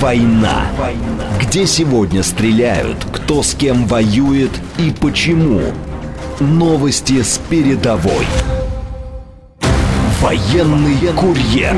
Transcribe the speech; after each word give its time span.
«Война». 0.00 0.66
Где 1.40 1.66
сегодня 1.66 2.22
стреляют, 2.22 3.04
кто 3.12 3.42
с 3.42 3.54
кем 3.54 3.86
воюет 3.86 4.50
и 4.78 4.90
почему. 4.90 5.62
Новости 6.38 7.22
с 7.22 7.38
передовой. 7.48 8.26
Военный 10.20 10.96
курьер. 11.16 11.76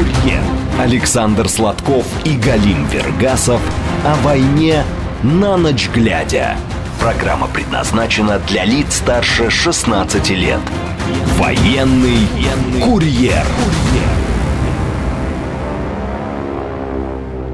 Александр 0.81 1.49
Сладков 1.49 2.05
и 2.25 2.37
Галим 2.37 2.87
Вергасов 2.89 3.61
о 4.05 4.15
войне 4.17 4.83
на 5.23 5.57
ночь 5.57 5.89
глядя. 5.95 6.57
Программа 7.01 7.47
предназначена 7.47 8.41
для 8.49 8.65
лиц 8.65 8.97
старше 8.97 9.51
16 9.51 10.31
лет. 10.31 10.61
Военный 11.39 12.27
курьер. 12.81 13.45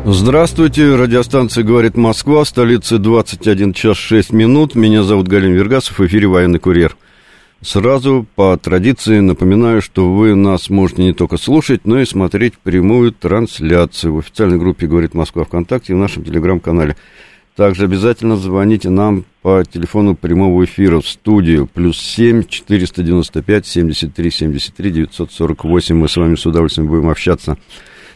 Здравствуйте, 0.04 0.94
радиостанция 0.94 1.64
«Говорит 1.64 1.96
Москва», 1.96 2.44
столица 2.44 2.98
21 2.98 3.72
час 3.72 3.96
6 3.96 4.32
минут. 4.32 4.74
Меня 4.74 5.02
зовут 5.02 5.28
Галин 5.28 5.52
Вергасов, 5.52 5.98
в 5.98 6.06
эфире 6.06 6.28
«Военный 6.28 6.58
курьер». 6.58 6.96
Сразу 7.60 8.26
по 8.36 8.56
традиции 8.56 9.18
напоминаю, 9.18 9.82
что 9.82 10.12
вы 10.12 10.34
нас 10.34 10.70
можете 10.70 11.02
не 11.02 11.12
только 11.12 11.36
слушать, 11.36 11.84
но 11.84 12.00
и 12.00 12.04
смотреть 12.04 12.56
прямую 12.58 13.12
трансляцию 13.12 14.14
в 14.14 14.18
официальной 14.18 14.58
группе 14.58 14.86
«Говорит 14.86 15.14
Москва» 15.14 15.44
ВКонтакте 15.44 15.92
и 15.92 15.96
в 15.96 15.98
нашем 15.98 16.24
телеграм-канале. 16.24 16.96
Также 17.56 17.84
обязательно 17.84 18.36
звоните 18.36 18.88
нам 18.88 19.24
по 19.42 19.64
телефону 19.64 20.14
прямого 20.14 20.64
эфира 20.64 21.00
в 21.00 21.08
студию. 21.08 21.66
Плюс 21.66 21.98
7 21.98 22.44
495 22.44 23.66
73 23.66 24.30
73 24.30 24.90
948. 24.92 25.96
Мы 25.96 26.08
с 26.08 26.16
вами 26.16 26.36
с 26.36 26.46
удовольствием 26.46 26.88
будем 26.88 27.08
общаться. 27.08 27.58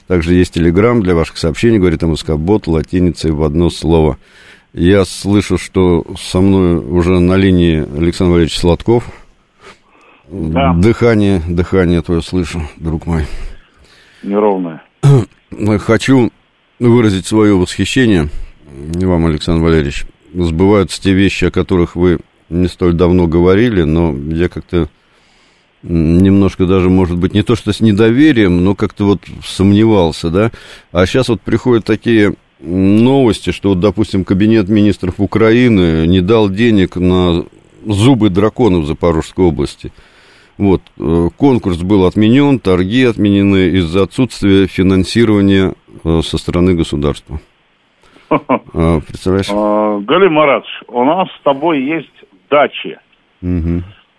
Также 0.06 0.34
есть 0.34 0.54
телеграм 0.54 1.02
для 1.02 1.14
ваших 1.14 1.38
сообщений, 1.38 1.78
говорит 1.78 2.02
МСК-бот, 2.02 2.66
латиницей 2.66 3.30
в 3.30 3.42
одно 3.42 3.70
слово. 3.70 4.18
Я 4.72 5.04
слышу, 5.04 5.58
что 5.58 6.04
со 6.18 6.40
мной 6.40 6.76
уже 6.76 7.20
на 7.20 7.36
линии 7.36 7.86
Александр 7.98 8.32
Валерьевич 8.32 8.58
Сладков. 8.58 9.04
Да. 10.28 10.74
Дыхание, 10.74 11.42
дыхание 11.46 12.00
твое 12.02 12.22
слышу, 12.22 12.62
друг 12.76 13.06
мой. 13.06 13.26
Неровное. 14.22 14.82
Хочу 15.80 16.30
выразить 16.78 17.26
свое 17.26 17.54
восхищение– 17.56 18.28
вам, 18.72 19.26
Александр 19.26 19.64
Валерьевич, 19.64 20.06
сбываются 20.32 21.00
те 21.00 21.12
вещи, 21.12 21.46
о 21.46 21.50
которых 21.50 21.96
вы 21.96 22.18
не 22.48 22.68
столь 22.68 22.94
давно 22.94 23.26
говорили, 23.26 23.82
но 23.82 24.14
я 24.14 24.48
как-то 24.48 24.88
немножко 25.82 26.66
даже, 26.66 26.88
может 26.88 27.18
быть, 27.18 27.34
не 27.34 27.42
то 27.42 27.56
что 27.56 27.72
с 27.72 27.80
недоверием, 27.80 28.64
но 28.64 28.74
как-то 28.74 29.04
вот 29.04 29.20
сомневался, 29.44 30.30
да. 30.30 30.50
А 30.92 31.06
сейчас 31.06 31.28
вот 31.28 31.40
приходят 31.40 31.84
такие 31.84 32.34
новости, 32.60 33.50
что 33.50 33.70
вот, 33.70 33.80
допустим, 33.80 34.24
кабинет 34.24 34.68
министров 34.68 35.14
Украины 35.18 36.06
не 36.06 36.20
дал 36.20 36.48
денег 36.48 36.96
на 36.96 37.44
зубы 37.84 38.30
дракона 38.30 38.78
в 38.78 38.86
Запорожской 38.86 39.44
области. 39.44 39.92
Вот, 40.58 40.82
э, 40.98 41.28
конкурс 41.36 41.78
был 41.78 42.06
отменен, 42.06 42.60
торги 42.60 43.04
отменены 43.04 43.70
из-за 43.78 44.04
отсутствия 44.04 44.66
финансирования 44.66 45.74
э, 46.04 46.20
со 46.22 46.38
стороны 46.38 46.74
государства. 46.74 47.40
А, 48.74 49.00
представляешь? 49.00 49.50
А, 49.52 49.98
Галим 50.00 50.32
Маратович, 50.32 50.84
у 50.88 51.04
нас 51.04 51.28
с 51.38 51.42
тобой 51.42 51.82
есть 51.82 52.24
дачи. 52.48 52.98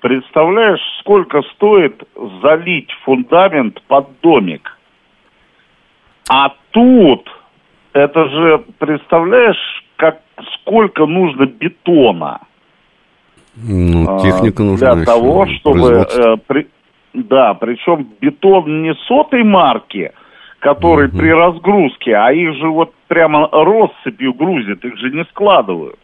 Представляешь, 0.03 0.81
сколько 0.99 1.41
стоит 1.53 2.03
залить 2.41 2.91
фундамент 3.05 3.81
под 3.83 4.09
домик? 4.19 4.77
А 6.29 6.53
тут, 6.71 7.25
это 7.93 8.27
же, 8.27 8.65
представляешь, 8.79 9.85
как, 9.95 10.19
сколько 10.55 11.05
нужно 11.05 11.45
бетона? 11.45 12.41
Ну, 13.55 14.19
техника 14.19 14.61
нужна. 14.63 14.95
Для 14.95 15.05
того, 15.05 15.45
чтобы... 15.45 16.05
Э, 16.13 16.35
при, 16.47 16.67
да, 17.13 17.53
причем 17.53 18.05
бетон 18.19 18.81
не 18.81 18.93
сотой 19.07 19.45
марки, 19.45 20.11
который 20.59 21.07
угу. 21.07 21.17
при 21.17 21.29
разгрузке, 21.29 22.13
а 22.13 22.33
их 22.33 22.55
же 22.55 22.67
вот 22.67 22.93
прямо 23.07 23.47
россыпью 23.49 24.33
грузят, 24.33 24.83
их 24.83 24.97
же 24.97 25.11
не 25.11 25.23
складывают. 25.29 25.97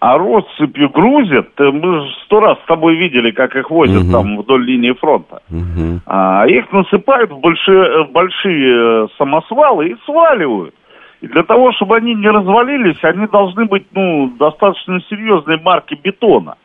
А 0.00 0.16
россыпью 0.16 0.90
грузят, 0.90 1.48
мы 1.58 2.00
же 2.00 2.08
сто 2.24 2.38
раз 2.38 2.56
с 2.62 2.66
тобой 2.66 2.94
видели, 2.96 3.32
как 3.32 3.56
их 3.56 3.68
возят 3.68 4.04
угу. 4.04 4.12
там 4.12 4.38
вдоль 4.38 4.64
линии 4.64 4.92
фронта. 4.92 5.42
Угу. 5.50 6.02
А 6.06 6.46
их 6.46 6.70
насыпают 6.72 7.32
в 7.32 7.40
большие, 7.40 8.04
в 8.04 8.12
большие 8.12 9.04
э, 9.04 9.08
самосвалы 9.18 9.88
и 9.88 9.96
сваливают. 10.04 10.74
И 11.20 11.26
для 11.26 11.42
того, 11.42 11.72
чтобы 11.72 11.96
они 11.96 12.14
не 12.14 12.28
развалились, 12.28 13.02
они 13.02 13.26
должны 13.26 13.64
быть, 13.64 13.86
ну, 13.92 14.32
достаточно 14.38 15.00
серьезной 15.10 15.60
марки 15.60 15.98
бетона. 16.00 16.56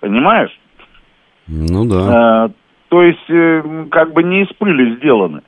Понимаешь? 0.00 0.52
Ну 1.46 1.86
да. 1.86 2.46
Э, 2.46 2.48
то 2.88 3.02
есть, 3.02 3.30
э, 3.30 3.86
как 3.90 4.12
бы 4.12 4.22
не 4.22 4.42
из 4.42 4.52
пыли 4.58 4.96
сделаны. 4.96 5.40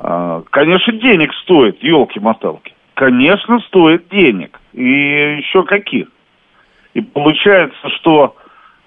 А, 0.00 0.42
конечно, 0.50 0.92
денег 0.94 1.32
стоит, 1.44 1.80
елки-моталки. 1.80 2.74
Конечно, 2.94 3.60
стоит 3.60 4.08
денег. 4.08 4.60
И 4.72 4.82
еще 4.82 5.62
каких. 5.62 6.08
И 6.94 7.00
получается, 7.00 7.88
что 7.98 8.36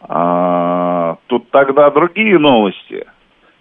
а, 0.02 1.18
тут 1.28 1.50
тогда 1.52 1.90
другие 1.92 2.40
новости. 2.40 3.06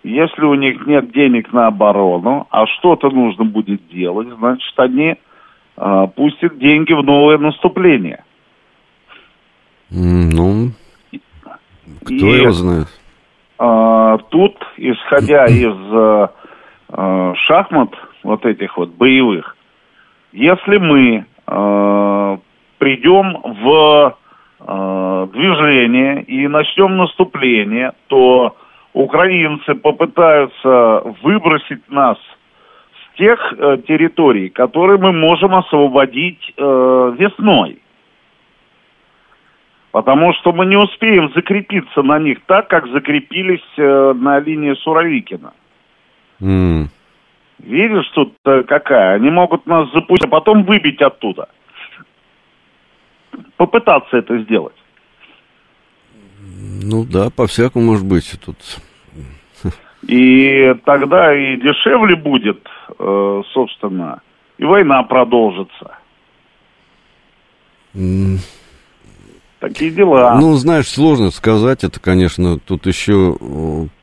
Если 0.04 0.44
у 0.44 0.54
них 0.54 0.86
нет 0.86 1.10
денег 1.12 1.52
на 1.52 1.66
оборону, 1.66 2.46
а 2.50 2.66
что-то 2.66 3.10
нужно 3.10 3.44
будет 3.44 3.88
делать, 3.88 4.28
значит, 4.38 4.72
они 4.76 5.16
а, 5.76 6.06
пустят 6.06 6.58
деньги 6.58 6.92
в 6.92 7.02
новое 7.02 7.38
наступление. 7.38 8.24
Ну, 9.90 10.70
кто 12.04 12.14
и, 12.14 12.40
его 12.40 12.52
знает? 12.52 12.86
А, 13.58 14.18
тут, 14.18 14.56
исходя 14.76 15.46
из 15.46 15.74
а, 15.92 16.30
э, 16.88 17.34
шахмат 17.46 17.90
вот 18.22 18.46
этих 18.46 18.76
вот 18.76 18.90
боевых, 18.90 19.56
если 20.32 20.78
мы 20.78 21.24
э, 21.46 22.38
придем 22.78 23.40
в 23.42 24.16
движение 24.58 26.22
и 26.22 26.48
начнем 26.48 26.96
наступление, 26.96 27.92
то 28.06 28.56
украинцы 28.96 29.74
попытаются 29.74 31.02
выбросить 31.22 31.88
нас 31.90 32.16
с 32.16 33.18
тех 33.18 33.52
э, 33.52 33.78
территорий, 33.86 34.48
которые 34.48 34.98
мы 34.98 35.12
можем 35.12 35.54
освободить 35.54 36.54
э, 36.56 37.14
весной. 37.18 37.78
Потому 39.90 40.32
что 40.34 40.52
мы 40.52 40.64
не 40.64 40.76
успеем 40.76 41.30
закрепиться 41.34 42.02
на 42.02 42.18
них 42.18 42.38
так, 42.46 42.68
как 42.68 42.86
закрепились 42.88 43.64
э, 43.76 44.14
на 44.14 44.38
линии 44.40 44.72
Суровикина. 44.74 45.52
Mm. 46.40 46.86
Видишь, 47.58 48.08
тут 48.14 48.34
какая? 48.42 49.14
Они 49.16 49.30
могут 49.30 49.66
нас 49.66 49.90
запустить, 49.92 50.28
а 50.28 50.30
потом 50.30 50.64
выбить 50.64 51.02
оттуда. 51.02 51.48
Попытаться 53.56 54.16
это 54.16 54.38
сделать. 54.42 54.74
Ну 56.82 57.04
да, 57.04 57.30
по-всякому 57.30 57.84
может 57.84 58.06
быть 58.06 58.38
тут. 58.44 58.56
И 60.06 60.74
тогда 60.84 61.34
и 61.34 61.56
дешевле 61.56 62.14
будет, 62.14 62.60
э, 62.98 63.42
собственно, 63.52 64.20
и 64.58 64.64
война 64.64 65.02
продолжится. 65.02 65.98
Mm. 67.94 68.38
Такие 69.58 69.90
дела. 69.90 70.38
Ну, 70.38 70.52
знаешь, 70.54 70.88
сложно 70.88 71.30
сказать 71.30 71.82
это, 71.82 71.98
конечно. 71.98 72.58
Тут 72.58 72.86
еще 72.86 73.36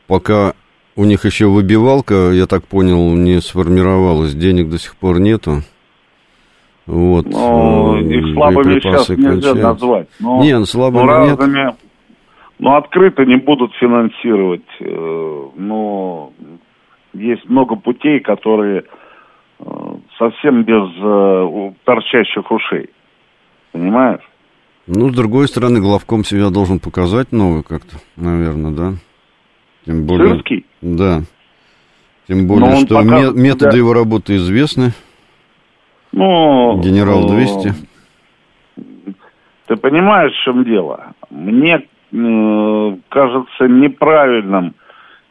пока 0.08 0.54
у 0.96 1.06
них 1.06 1.26
еще 1.26 1.48
выбивалка, 1.48 2.32
я 2.32 2.48
так 2.48 2.66
понял, 2.66 3.16
не 3.16 3.42
сформировалась, 3.42 4.34
денег 4.34 4.70
до 4.70 4.80
сих 4.80 4.96
пор 4.96 5.20
нету. 5.20 5.64
Вот. 6.86 7.26
Ну, 7.28 7.98
их 7.98 8.34
слабыми 8.34 8.80
сейчас 8.80 9.10
нельзя 9.10 9.54
назвать. 9.56 10.08
Но, 10.20 10.44
не, 10.44 10.58
ну, 10.58 10.66
слабыми 10.66 11.06
но 11.06 11.08
разными, 11.08 11.58
нет. 11.58 11.76
Ну, 12.60 12.76
открыто 12.76 13.26
не 13.26 13.38
будут 13.38 13.74
финансировать. 13.76 14.66
Э, 14.80 15.50
но 15.56 16.34
есть 17.14 17.48
много 17.50 17.76
путей, 17.76 18.20
которые 18.20 18.84
э, 19.60 19.66
совсем 20.18 20.64
без 20.64 20.90
э, 21.02 21.74
торчащих 21.86 22.52
ушей. 22.52 22.90
Понимаешь? 23.72 24.22
Ну, 24.86 25.10
с 25.10 25.16
другой 25.16 25.48
стороны, 25.48 25.80
главком 25.80 26.26
себя 26.26 26.50
должен 26.50 26.80
показать 26.80 27.32
новый 27.32 27.64
как-то, 27.64 27.98
наверное, 28.18 28.72
да? 28.72 28.94
Тем 29.86 30.06
более, 30.06 30.36
Сырский? 30.36 30.66
Да. 30.82 31.22
Тем 32.28 32.48
более, 32.48 32.86
что 32.86 32.96
пока... 32.96 33.32
методы 33.32 33.72
да. 33.72 33.78
его 33.78 33.94
работы 33.94 34.36
известны. 34.36 34.94
Ну, 36.14 36.80
Генерал 36.80 37.28
200. 37.28 37.74
Ты 39.68 39.76
понимаешь, 39.78 40.32
в 40.32 40.44
чем 40.44 40.64
дело? 40.64 41.14
Мне 41.32 41.82
э, 42.12 42.98
кажется 43.10 43.68
неправильным 43.68 44.76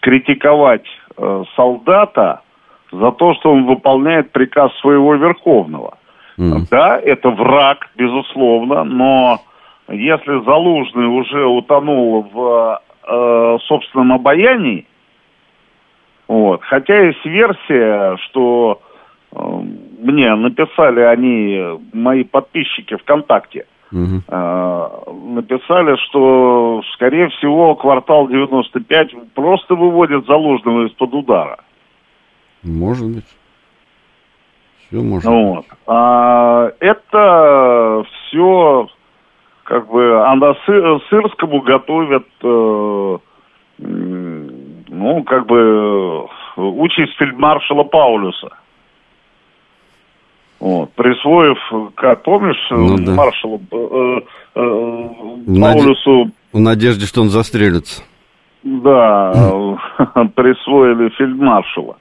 критиковать 0.01 0.87
э, 1.17 1.45
солдата 1.55 2.43
за 2.91 3.13
то, 3.13 3.35
что 3.35 3.53
он 3.53 3.67
выполняет 3.67 4.33
приказ 4.33 4.73
своего 4.81 5.15
Верховного. 5.15 5.99
Mm. 6.37 6.67
Да, 6.71 6.99
это 6.99 7.31
враг, 7.31 7.89
безусловно, 7.95 8.83
но 8.83 9.41
если 9.89 10.45
Залужный 10.45 11.07
уже 11.07 11.47
утонул 11.47 12.27
в 12.33 12.81
э, 13.07 13.59
собственном 13.67 14.15
обаянии, 14.15 14.87
вот, 16.27 16.63
хотя 16.65 17.07
есть 17.07 17.25
версия, 17.25 18.17
что 18.25 18.81
э, 18.81 18.92
мне 19.33 20.35
написали 20.35 21.01
они, 21.01 21.81
мои 21.93 22.25
подписчики 22.25 22.97
ВКонтакте, 22.97 23.67
угу. 23.91 24.23
э, 24.27 24.89
написали, 25.35 25.97
что, 26.07 26.83
скорее 26.95 27.29
всего, 27.31 27.75
квартал 27.75 28.29
95 28.29 29.33
просто 29.35 29.75
выводит 29.75 30.27
Залужного 30.27 30.87
из-под 30.87 31.15
удара. 31.15 31.59
Может 32.63 33.15
быть. 33.15 33.25
Все 34.87 35.01
может 35.01 35.31
вот. 35.31 35.57
быть. 35.57 35.67
А, 35.87 36.71
это 36.81 38.05
все 38.29 38.89
как 39.65 39.89
бы 39.89 40.21
а 40.21 40.37
Сырскому 41.09 41.63
готовят 41.63 42.27
э, 42.43 43.19
ну, 43.79 45.23
как 45.25 45.47
бы 45.47 46.29
участь 46.57 47.15
фельдмаршала 47.17 47.85
Паулюса. 47.85 48.51
Вот, 50.63 50.93
присвоив, 50.93 51.59
как 51.97 52.23
помнишь, 52.23 52.69
ну, 52.71 52.97
да. 52.97 53.15
маршалу 53.15 53.61
э, 53.73 54.21
э, 54.55 55.09
Паулюсу... 55.61 56.31
В 56.53 56.61
надежде, 56.61 57.07
что 57.07 57.23
он 57.23 57.31
застрелится. 57.31 58.05
Да, 58.63 59.33
присвоили 60.37 61.09
фельдмаршала. 61.19 61.97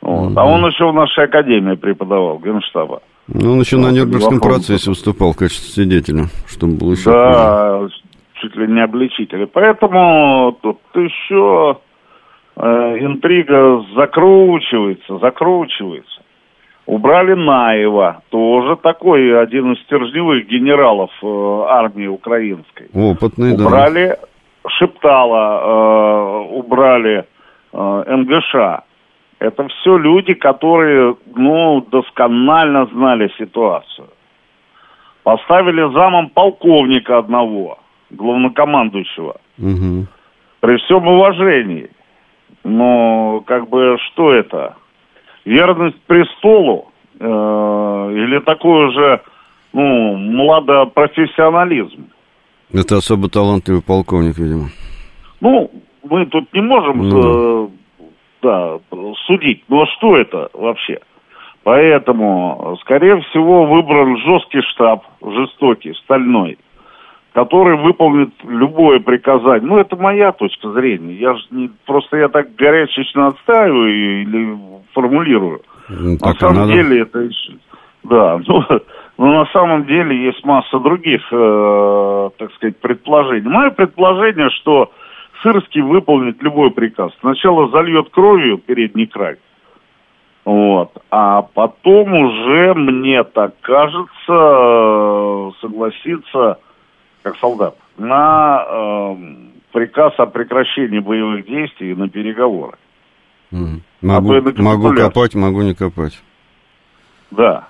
Вот. 0.00 0.32
А 0.36 0.44
он 0.44 0.64
еще 0.64 0.88
в 0.92 0.94
нашей 0.94 1.24
академии 1.24 1.74
преподавал, 1.74 2.38
генштаба. 2.38 3.02
Ну, 3.26 3.54
он 3.54 3.58
еще 3.58 3.78
на 3.78 3.90
Нюрнбергском 3.90 4.38
процессе 4.38 4.88
выступал 4.88 5.32
в 5.32 5.36
качестве 5.36 5.72
свидетеля, 5.72 6.26
чтобы 6.46 6.74
было 6.76 6.92
еще... 6.92 7.10
Да, 7.10 7.80
чуть 8.34 8.54
ли 8.54 8.68
не 8.68 8.80
обличители. 8.80 9.46
Поэтому 9.46 10.56
тут 10.62 10.78
еще 10.94 11.78
э, 12.54 12.60
интрига 13.00 13.84
закручивается, 13.96 15.18
закручивается. 15.18 16.20
Убрали 16.90 17.34
Наева, 17.34 18.22
тоже 18.30 18.74
такой 18.74 19.40
один 19.40 19.74
из 19.74 19.82
стержневых 19.82 20.48
генералов 20.48 21.10
э, 21.22 21.64
армии 21.68 22.08
украинской. 22.08 22.88
Опытный, 22.92 23.54
убрали, 23.54 24.08
да. 24.08 24.70
Шептала, 24.70 25.60
э, 25.62 26.52
убрали 26.52 27.26
э, 27.72 28.16
МГШ. 28.16 28.82
Это 29.38 29.68
все 29.68 29.98
люди, 29.98 30.34
которые, 30.34 31.14
ну, 31.32 31.80
досконально 31.92 32.86
знали 32.86 33.30
ситуацию. 33.38 34.08
Поставили 35.22 35.92
замом 35.94 36.30
полковника 36.30 37.18
одного, 37.18 37.78
главнокомандующего. 38.10 39.36
Угу. 39.58 40.06
При 40.58 40.76
всем 40.78 41.06
уважении. 41.06 41.88
Но, 42.64 43.44
как 43.46 43.68
бы, 43.68 43.96
что 44.08 44.32
это? 44.32 44.74
Верность 45.44 46.00
престолу? 46.02 46.90
Э, 47.18 48.10
или 48.12 48.40
такой 48.40 48.88
уже, 48.88 49.20
ну, 49.72 50.16
младопрофессионализм? 50.16 52.06
Это 52.72 52.96
особо 52.96 53.28
талантливый 53.28 53.82
полковник, 53.82 54.38
видимо. 54.38 54.68
Ну, 55.40 55.70
мы 56.08 56.26
тут 56.26 56.52
не 56.52 56.60
можем 56.60 57.08
ну, 57.08 57.64
э, 57.64 57.68
да, 58.42 58.78
судить. 59.26 59.64
Ну 59.68 59.82
а 59.82 59.86
что 59.86 60.16
это 60.16 60.50
вообще? 60.54 61.00
Поэтому, 61.62 62.78
скорее 62.80 63.20
всего, 63.20 63.66
выбран 63.66 64.16
жесткий 64.18 64.62
штаб, 64.62 65.04
жестокий, 65.22 65.94
стальной, 66.04 66.58
который 67.32 67.76
выполнит 67.76 68.30
любое 68.44 69.00
приказание. 69.00 69.66
Ну, 69.66 69.78
это 69.78 69.96
моя 69.96 70.32
точка 70.32 70.70
зрения. 70.72 71.14
Я 71.14 71.34
же 71.34 71.42
не, 71.50 71.70
просто 71.86 72.16
я 72.16 72.28
так 72.28 72.54
горячечно 72.56 73.28
отстаиваю 73.28 74.22
или 74.22 74.58
формулирую. 74.92 75.62
Ну, 75.88 76.16
на 76.20 76.34
самом 76.34 76.68
надо. 76.68 76.72
деле 76.72 77.02
это 77.02 77.28
да, 78.02 78.40
ну, 78.46 78.64
но 79.18 79.26
на 79.26 79.46
самом 79.46 79.86
деле 79.86 80.16
есть 80.24 80.44
масса 80.44 80.78
других, 80.78 81.20
э, 81.30 82.30
так 82.38 82.52
сказать, 82.54 82.78
предположений. 82.78 83.48
Мое 83.48 83.70
предположение, 83.70 84.50
что 84.50 84.90
Сырский 85.42 85.82
выполнит 85.82 86.42
любой 86.42 86.70
приказ. 86.70 87.12
Сначала 87.20 87.68
зальет 87.70 88.10
кровью 88.10 88.58
передний 88.58 89.06
край, 89.06 89.36
вот, 90.44 90.90
а 91.10 91.42
потом 91.42 92.12
уже, 92.14 92.74
мне 92.74 93.22
так 93.24 93.54
кажется, 93.60 95.52
согласится, 95.60 96.58
как 97.22 97.36
солдат, 97.36 97.76
на 97.98 98.64
э, 98.68 99.16
приказ 99.72 100.12
о 100.18 100.26
прекращении 100.26 100.98
боевых 100.98 101.46
действий 101.46 101.94
на 101.94 102.08
переговоры. 102.08 102.76
Mm. 103.52 103.80
Могу, 104.02 104.32
а 104.32 104.62
могу 104.62 104.94
копать, 104.94 105.34
могу 105.34 105.62
не 105.62 105.74
копать. 105.74 106.20
Да. 107.30 107.68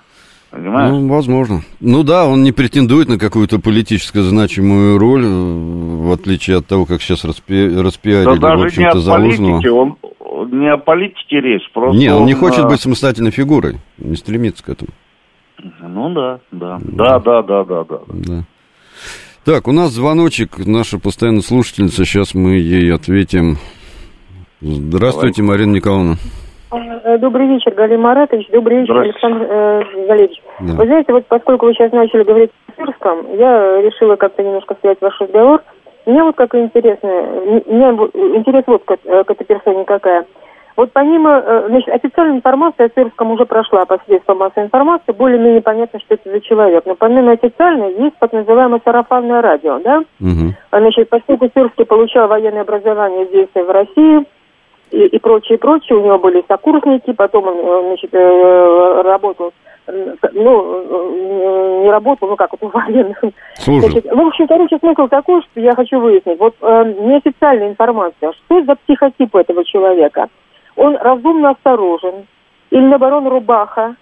Понимаешь? 0.51 0.91
Ну, 0.91 1.07
возможно. 1.07 1.61
Ну 1.79 2.03
да, 2.03 2.25
он 2.25 2.43
не 2.43 2.51
претендует 2.51 3.07
на 3.07 3.17
какую-то 3.17 3.59
политически 3.59 4.19
значимую 4.19 4.97
роль, 4.97 5.25
в 5.25 6.11
отличие 6.11 6.57
от 6.57 6.67
того, 6.67 6.85
как 6.85 7.01
сейчас 7.01 7.23
распи... 7.23 7.67
распиарили, 7.79 8.37
да 8.37 8.57
в 8.57 8.63
общем-то, 8.63 8.97
не 8.97 9.07
о 9.07 9.17
политике, 9.17 9.71
он 9.71 9.97
не 10.51 10.71
о 10.71 10.77
политике 10.77 11.39
речь, 11.39 11.71
просто 11.73 11.97
Не, 11.97 12.13
он, 12.13 12.23
он 12.23 12.27
не 12.27 12.33
хочет 12.33 12.67
быть 12.67 12.81
самостоятельной 12.81 13.31
фигурой, 13.31 13.77
не 13.97 14.15
стремится 14.15 14.63
к 14.63 14.69
этому. 14.69 14.91
Ну 15.79 16.13
да, 16.13 16.39
да, 16.51 16.79
да, 16.81 17.19
да, 17.19 17.41
да, 17.41 17.63
да, 17.63 17.83
да. 17.83 17.99
да. 18.07 18.43
Так, 19.43 19.67
у 19.67 19.71
нас 19.71 19.89
звоночек, 19.89 20.59
наша 20.67 20.99
постоянная 20.99 21.41
слушательница, 21.41 22.05
сейчас 22.05 22.35
мы 22.35 22.57
ей 22.57 22.93
ответим. 22.93 23.57
Здравствуйте, 24.61 25.41
Давай. 25.41 25.57
Марина 25.57 25.75
Николаевна. 25.77 26.15
Э, 26.71 27.17
добрый 27.17 27.47
вечер, 27.47 27.73
Галина 27.73 28.03
Маратович. 28.03 28.47
Добрый 28.51 28.81
вечер, 28.81 28.99
Александр 28.99 29.41
э, 29.41 30.07
Валерьевич. 30.07 30.39
Да. 30.59 30.75
Вы 30.75 30.85
знаете, 30.85 31.11
вот 31.11 31.25
поскольку 31.25 31.65
вы 31.65 31.73
сейчас 31.73 31.91
начали 31.91 32.21
говорить 32.21 32.51
о 32.67 32.85
Сырском, 32.85 33.35
я 33.35 33.81
решила 33.81 34.15
как-то 34.15 34.43
немножко 34.43 34.77
связать 34.79 35.01
ваш 35.01 35.19
разговор. 35.19 35.63
Мне 36.05 36.23
вот 36.23 36.35
как 36.35 36.53
интересно, 36.53 37.09
мне 37.65 37.89
интерес 38.37 38.65
вот 38.67 38.83
к, 38.85 38.91
э, 38.91 39.23
к 39.23 39.31
этой 39.31 39.43
персоне 39.43 39.85
какая. 39.85 40.23
Вот 40.77 40.91
помимо, 40.93 41.41
э, 41.43 41.65
значит, 41.67 41.89
официальная 41.89 42.37
информация 42.37 42.87
о 42.87 42.89
Сырском 42.89 43.31
уже 43.31 43.45
прошла 43.45 43.85
по 43.85 43.99
средствам 44.05 44.39
массовой 44.39 44.65
информации, 44.65 45.11
более-менее 45.11 45.61
понятно, 45.61 45.99
что 45.99 46.15
это 46.15 46.29
за 46.29 46.41
человек. 46.41 46.85
Но 46.85 46.95
помимо 46.95 47.31
официальной 47.31 47.93
есть 47.95 48.15
так 48.19 48.31
называемое 48.33 48.81
сарафанное 48.83 49.41
радио, 49.41 49.79
да? 49.79 49.99
Угу. 50.19 50.53
Значит, 50.71 51.09
поскольку 51.09 51.49
Сырский 51.53 51.85
получал 51.85 52.27
военное 52.27 52.61
образование 52.61 53.25
здесь, 53.25 53.49
в 53.53 53.69
России, 53.69 54.25
и, 54.91 55.05
и 55.05 55.19
прочее, 55.19 55.57
прочее. 55.57 55.97
У 55.97 56.03
него 56.03 56.19
были 56.19 56.43
сокурсники, 56.47 57.13
потом 57.13 57.47
он, 57.47 57.57
э, 57.57 57.87
значит, 57.87 58.13
э, 58.13 59.01
работал, 59.03 59.53
ну, 60.33 61.83
не 61.83 61.89
работал, 61.89 62.27
ну 62.29 62.35
как, 62.35 62.51
вот 62.59 62.71
в 62.71 62.73
военных. 62.73 63.23
Значит, 63.55 64.05
ну, 64.11 64.25
в 64.25 64.27
общем, 64.27 64.47
короче, 64.47 64.77
смысл 64.77 65.07
такой, 65.07 65.41
что 65.41 65.59
я 65.59 65.75
хочу 65.75 65.99
выяснить. 65.99 66.39
Вот 66.39 66.55
э, 66.61 66.93
неофициальная 66.99 67.69
информация, 67.69 68.33
что 68.33 68.63
за 68.63 68.75
психотип 68.75 69.35
этого 69.35 69.65
человека? 69.65 70.27
Он 70.75 70.95
разумно 70.97 71.51
осторожен, 71.51 72.27
или 72.69 72.81
наоборот 72.81 73.25
рубаха, 73.27 73.95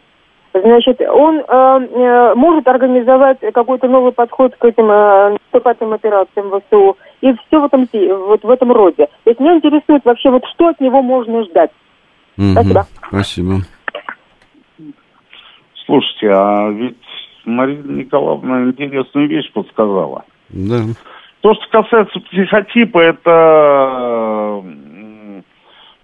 Значит, 0.52 1.00
он 1.02 1.40
э, 1.40 1.44
э, 1.48 2.34
может 2.34 2.68
организовать 2.68 3.38
какой-то 3.54 3.88
новый 3.88 4.12
подход 4.12 4.56
к 4.58 4.66
этим 4.66 4.90
э, 4.90 5.32
наступательным 5.34 5.94
операциям 5.94 6.50
ВСУ 6.50 6.98
и 7.22 7.34
все 7.34 7.60
в 7.60 7.66
этом, 7.66 7.88
вот 8.28 8.44
в 8.44 8.50
этом 8.50 8.72
роде. 8.72 9.08
То 9.26 9.30
есть 9.30 9.40
меня 9.40 9.58
интересует 9.58 10.04
вообще, 10.06 10.32
вот 10.32 10.44
что 10.54 10.70
от 10.70 10.80
него 10.80 11.04
можно 11.04 11.44
ждать. 11.44 11.70
Угу. 12.38 12.52
Спасибо. 12.54 12.86
Спасибо. 13.10 13.54
Слушайте, 15.86 16.32
а 16.32 16.70
ведь 16.72 16.98
Марина 17.46 17.92
Николаевна 17.92 18.64
интересную 18.72 19.28
вещь 19.28 19.52
подсказала. 19.54 20.24
Да. 20.50 20.78
То, 21.42 21.54
что 21.54 21.64
касается 21.72 22.20
психотипа, 22.22 23.00
это 23.00 24.64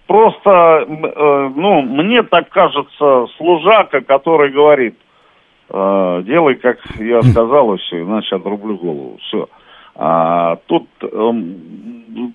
просто, 0.06 0.86
э, 0.88 1.50
ну, 1.54 1.82
мне 1.82 2.22
так 2.22 2.48
кажется, 2.48 3.26
служака, 3.36 4.00
который 4.00 4.50
говорит, 4.50 4.96
э, 5.70 6.22
делай, 6.24 6.54
как 6.56 6.78
я 6.98 7.22
сказал, 7.22 7.74
и 7.74 7.78
все, 7.78 8.02
иначе 8.02 8.36
отрублю 8.36 8.76
голову, 8.76 9.18
все. 9.22 9.48
А, 9.94 10.56
тут, 10.66 10.88
э, 11.02 11.32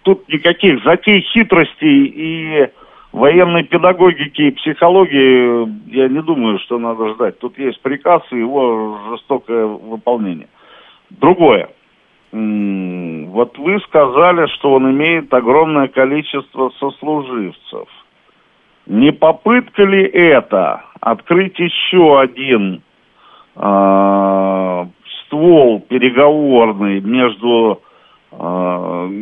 тут 0.03 0.27
никаких 0.29 0.83
затей, 0.83 1.21
хитростей 1.21 2.05
и 2.05 2.69
военной 3.11 3.63
педагогики 3.63 4.41
и 4.41 4.51
психологии 4.51 5.93
я 5.93 6.07
не 6.07 6.21
думаю, 6.21 6.59
что 6.59 6.79
надо 6.79 7.13
ждать. 7.13 7.39
Тут 7.39 7.57
есть 7.59 7.81
приказ 7.81 8.23
и 8.31 8.37
его 8.37 8.97
жестокое 9.11 9.65
выполнение. 9.65 10.47
Другое– 11.09 11.69
вот 12.31 13.57
вы 13.57 13.79
сказали, 13.81 14.47
что 14.55 14.73
он 14.73 14.89
имеет 14.91 15.33
огромное 15.33 15.89
количество 15.89 16.69
сослуживцев. 16.79 17.87
Не 18.85 19.11
попытка 19.11 19.83
ли 19.83 20.03
это 20.03 20.83
открыть 21.01 21.59
еще 21.59 22.19
один 22.19 22.81
э, 23.55 24.85
ствол 25.25 25.79
переговорный 25.81 27.01
между 27.01 27.81
э, 28.31 28.35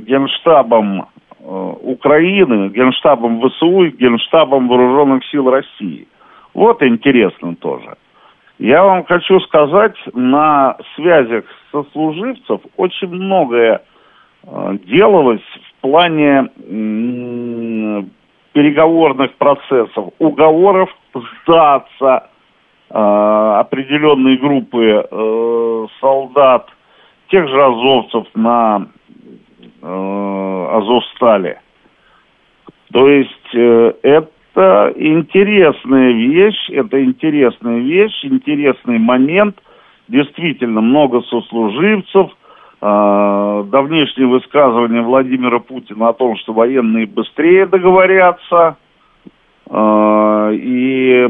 Генштабом 0.08 1.02
э, 1.02 1.74
Украины, 1.82 2.70
Генштабом 2.70 3.42
ВСУ 3.42 3.86
и 3.86 3.92
Генштабом 3.92 4.68
Вооруженных 4.68 5.26
сил 5.26 5.50
России? 5.50 6.08
Вот 6.54 6.84
интересно 6.84 7.56
тоже. 7.56 7.98
Я 8.60 8.84
вам 8.84 9.06
хочу 9.06 9.40
сказать, 9.40 9.96
на 10.14 10.78
связях 10.96 11.46
сослуживцев 11.72 12.60
очень 12.76 13.08
многое 13.08 13.82
э, 14.44 14.78
делалось 14.86 15.40
в 15.40 15.82
плане 15.82 16.50
переговорных 18.52 19.34
процессов, 19.36 20.10
уговоров 20.20 20.90
сдаться 21.14 22.28
э, 22.90 22.94
определенные 22.94 24.38
группы 24.38 25.08
э, 25.10 25.88
солдат, 26.02 26.68
тех 27.30 27.48
же 27.48 27.64
азовцев 27.64 28.28
на 28.36 28.88
э, 29.82 30.68
Азовстале. 30.74 31.62
То 32.92 33.08
есть 33.08 33.56
э, 33.56 33.94
это 34.04 34.30
это 34.60 34.94
интересная 34.98 36.12
вещь, 36.12 36.70
это 36.70 37.04
интересная 37.04 37.80
вещь, 37.80 38.24
интересный 38.24 39.00
момент. 39.00 39.58
Действительно, 40.08 40.82
много 40.82 41.22
сослуживцев. 41.22 42.32
Э, 42.82 43.64
давнешнее 43.68 44.28
высказывание 44.28 45.02
Владимира 45.02 45.60
Путина 45.60 46.10
о 46.10 46.14
том, 46.14 46.36
что 46.38 46.54
военные 46.54 47.06
быстрее 47.06 47.68
договорятся. 47.68 48.78
Э, 49.70 50.52
и 50.54 51.28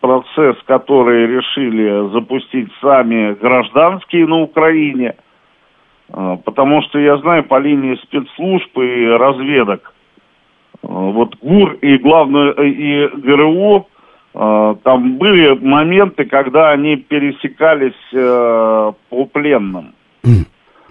процесс, 0.00 0.56
который 0.66 1.26
решили 1.26 2.12
запустить 2.12 2.68
сами 2.80 3.34
гражданские 3.34 4.26
на 4.26 4.40
Украине. 4.40 5.16
Э, 6.10 6.36
потому 6.44 6.82
что 6.82 6.98
я 6.98 7.16
знаю 7.18 7.44
по 7.44 7.58
линии 7.58 7.96
спецслужб 7.96 8.78
и 8.78 9.06
разведок– 9.06 9.92
вот 10.88 11.36
ГУР 11.42 11.74
и 11.82 11.98
главное 11.98 12.52
и 12.52 13.08
ГРУ, 13.08 13.86
э, 14.34 14.74
там 14.82 15.18
были 15.18 15.56
моменты, 15.60 16.24
когда 16.24 16.70
они 16.70 16.96
пересекались 16.96 17.92
э, 18.12 18.92
по 19.10 19.24
пленным. 19.26 19.92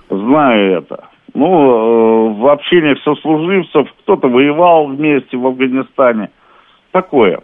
Знаю 0.09 0.77
это. 0.77 1.09
Ну, 1.33 1.47
э, 1.47 2.33
в 2.39 2.47
общениях 2.47 2.99
сослуживцев 3.03 3.87
кто-то 4.03 4.27
воевал 4.27 4.87
вместе 4.87 5.35
в 5.35 5.45
Афганистане. 5.47 6.29
Такое. 6.91 7.41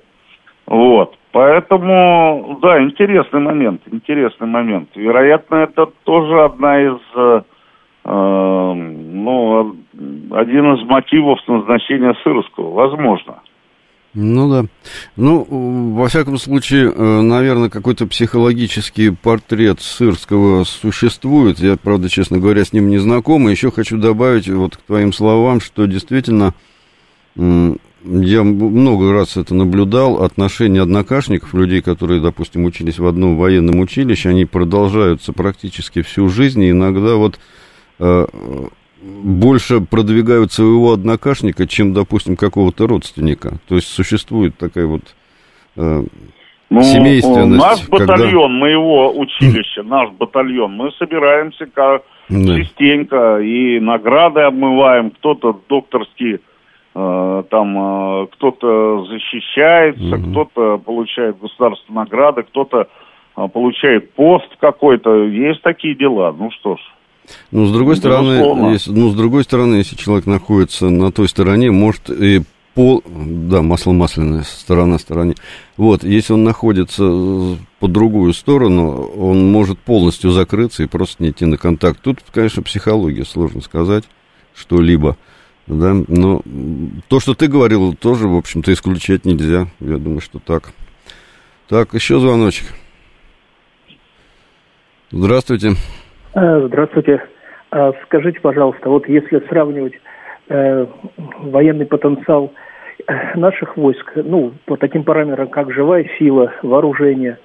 Вот. 0.67 1.17
Поэтому, 1.31 2.59
да, 2.61 2.81
интересный 2.83 3.39
момент, 3.39 3.81
интересный 3.91 4.47
момент. 4.47 4.89
Вероятно, 4.95 5.55
это 5.55 5.87
тоже 6.03 6.43
одна 6.43 6.79
из 6.79 6.99
Э, 7.15 7.41
ну, 8.05 9.75
один 10.31 10.73
из 10.73 10.85
мотивов 10.87 11.39
назначения 11.47 12.13
Сырского, 12.23 12.71
возможно. 12.71 13.39
Ну 14.13 14.49
да. 14.49 14.65
Ну, 15.15 15.93
во 15.95 16.07
всяком 16.07 16.37
случае, 16.37 16.91
э, 16.91 17.21
наверное, 17.21 17.69
какой-то 17.69 18.05
психологический 18.05 19.09
портрет 19.09 19.81
Сырского 19.81 20.65
существует. 20.65 21.59
Я, 21.59 21.77
правда, 21.77 22.09
честно 22.09 22.37
говоря, 22.37 22.63
с 22.63 22.73
ним 22.73 22.89
не 22.89 22.99
знаком. 22.99 23.47
И 23.47 23.51
еще 23.51 23.71
хочу 23.71 23.97
добавить 23.97 24.47
вот 24.47 24.77
к 24.77 24.81
твоим 24.81 25.13
словам, 25.13 25.61
что 25.61 25.85
действительно 25.87 26.53
я 27.35 28.43
много 28.43 29.13
раз 29.13 29.37
это 29.37 29.55
наблюдал, 29.55 30.23
отношения 30.23 30.81
однокашников, 30.81 31.53
людей, 31.53 31.81
которые, 31.81 32.21
допустим, 32.21 32.65
учились 32.65 32.99
в 32.99 33.07
одном 33.07 33.37
военном 33.37 33.79
училище, 33.79 34.29
они 34.29 34.45
продолжаются 34.45 35.31
практически 35.31 36.01
всю 36.01 36.27
жизнь, 36.27 36.61
и 36.61 36.71
иногда 36.71 37.15
вот 37.15 37.39
больше 39.03 39.81
продвигают 39.81 40.51
своего 40.51 40.93
однокашника, 40.93 41.67
чем, 41.67 41.93
допустим, 41.93 42.35
какого-то 42.35 42.87
родственника. 42.87 43.59
То 43.67 43.75
есть 43.75 43.87
существует 43.87 44.57
такая 44.57 44.85
вот 44.85 45.01
э, 45.75 46.03
ну, 46.69 46.81
семейственность. 46.81 47.61
Наш 47.61 47.89
батальон 47.89 48.17
когда... 48.17 48.47
моего 48.47 49.17
училища, 49.17 49.83
наш 49.83 50.09
батальон, 50.11 50.73
мы 50.75 50.91
собираемся 50.93 51.65
как 51.65 52.03
да. 52.29 52.57
частенько 52.57 53.39
и 53.39 53.79
награды 53.79 54.41
обмываем, 54.41 55.11
кто-то 55.11 55.59
докторский 55.67 56.39
э, 56.95 57.43
там 57.49 58.23
э, 58.23 58.27
кто-то 58.31 59.05
защищается, 59.05 60.15
угу. 60.15 60.31
кто-то 60.31 60.77
получает 60.77 61.39
государственные 61.39 62.05
награды, 62.05 62.43
кто-то 62.43 62.87
э, 63.35 63.47
получает 63.49 64.13
пост 64.13 64.47
какой-то. 64.59 65.25
Есть 65.25 65.61
такие 65.61 65.95
дела. 65.95 66.33
Ну 66.37 66.51
что 66.51 66.77
ж. 66.77 66.79
Ну, 67.51 67.67
с 67.67 67.71
другой 67.71 67.95
стороны, 67.97 68.71
если, 68.73 68.91
ну, 68.91 69.11
с 69.11 69.15
другой 69.15 69.43
стороны, 69.43 69.75
если 69.75 69.95
человек 69.95 70.25
находится 70.25 70.89
на 70.89 71.11
той 71.11 71.29
стороне, 71.29 71.71
может 71.71 72.09
и 72.09 72.41
по, 72.73 73.03
да, 73.05 73.61
масло 73.61 73.91
масляное, 73.91 74.43
сторона 74.43 74.97
стороне. 74.97 75.35
Вот, 75.77 76.03
если 76.03 76.33
он 76.33 76.43
находится 76.43 77.03
по 77.79 77.87
другую 77.87 78.33
сторону, 78.33 79.11
он 79.15 79.51
может 79.51 79.79
полностью 79.79 80.31
закрыться 80.31 80.83
и 80.83 80.87
просто 80.87 81.21
не 81.23 81.29
идти 81.29 81.45
на 81.45 81.57
контакт. 81.57 82.01
Тут, 82.01 82.19
конечно, 82.33 82.63
психология, 82.63 83.25
сложно 83.25 83.61
сказать 83.61 84.05
что-либо, 84.55 85.17
да, 85.67 85.93
но 86.07 86.41
то, 87.07 87.19
что 87.19 87.35
ты 87.35 87.47
говорил, 87.47 87.93
тоже, 87.93 88.27
в 88.27 88.35
общем-то, 88.35 88.73
исключать 88.73 89.25
нельзя. 89.25 89.67
Я 89.79 89.97
думаю, 89.97 90.21
что 90.21 90.39
так. 90.39 90.73
Так, 91.69 91.93
еще 91.93 92.19
звоночек. 92.19 92.73
Здравствуйте. 95.11 95.75
Э, 96.35 96.63
здравствуйте. 96.67 97.21
А 97.71 97.93
скажите, 98.05 98.39
пожалуйста, 98.39 98.89
вот 98.89 99.07
если 99.07 99.39
сравнивать 99.47 99.93
э, 100.49 100.85
военный 101.17 101.85
потенциал 101.85 102.51
э, 103.07 103.37
наших 103.37 103.77
войск, 103.77 104.11
ну, 104.15 104.53
по 104.65 104.77
таким 104.77 105.03
параметрам, 105.03 105.47
как 105.47 105.71
живая 105.71 106.09
сила, 106.17 106.51
вооружение, 106.63 107.37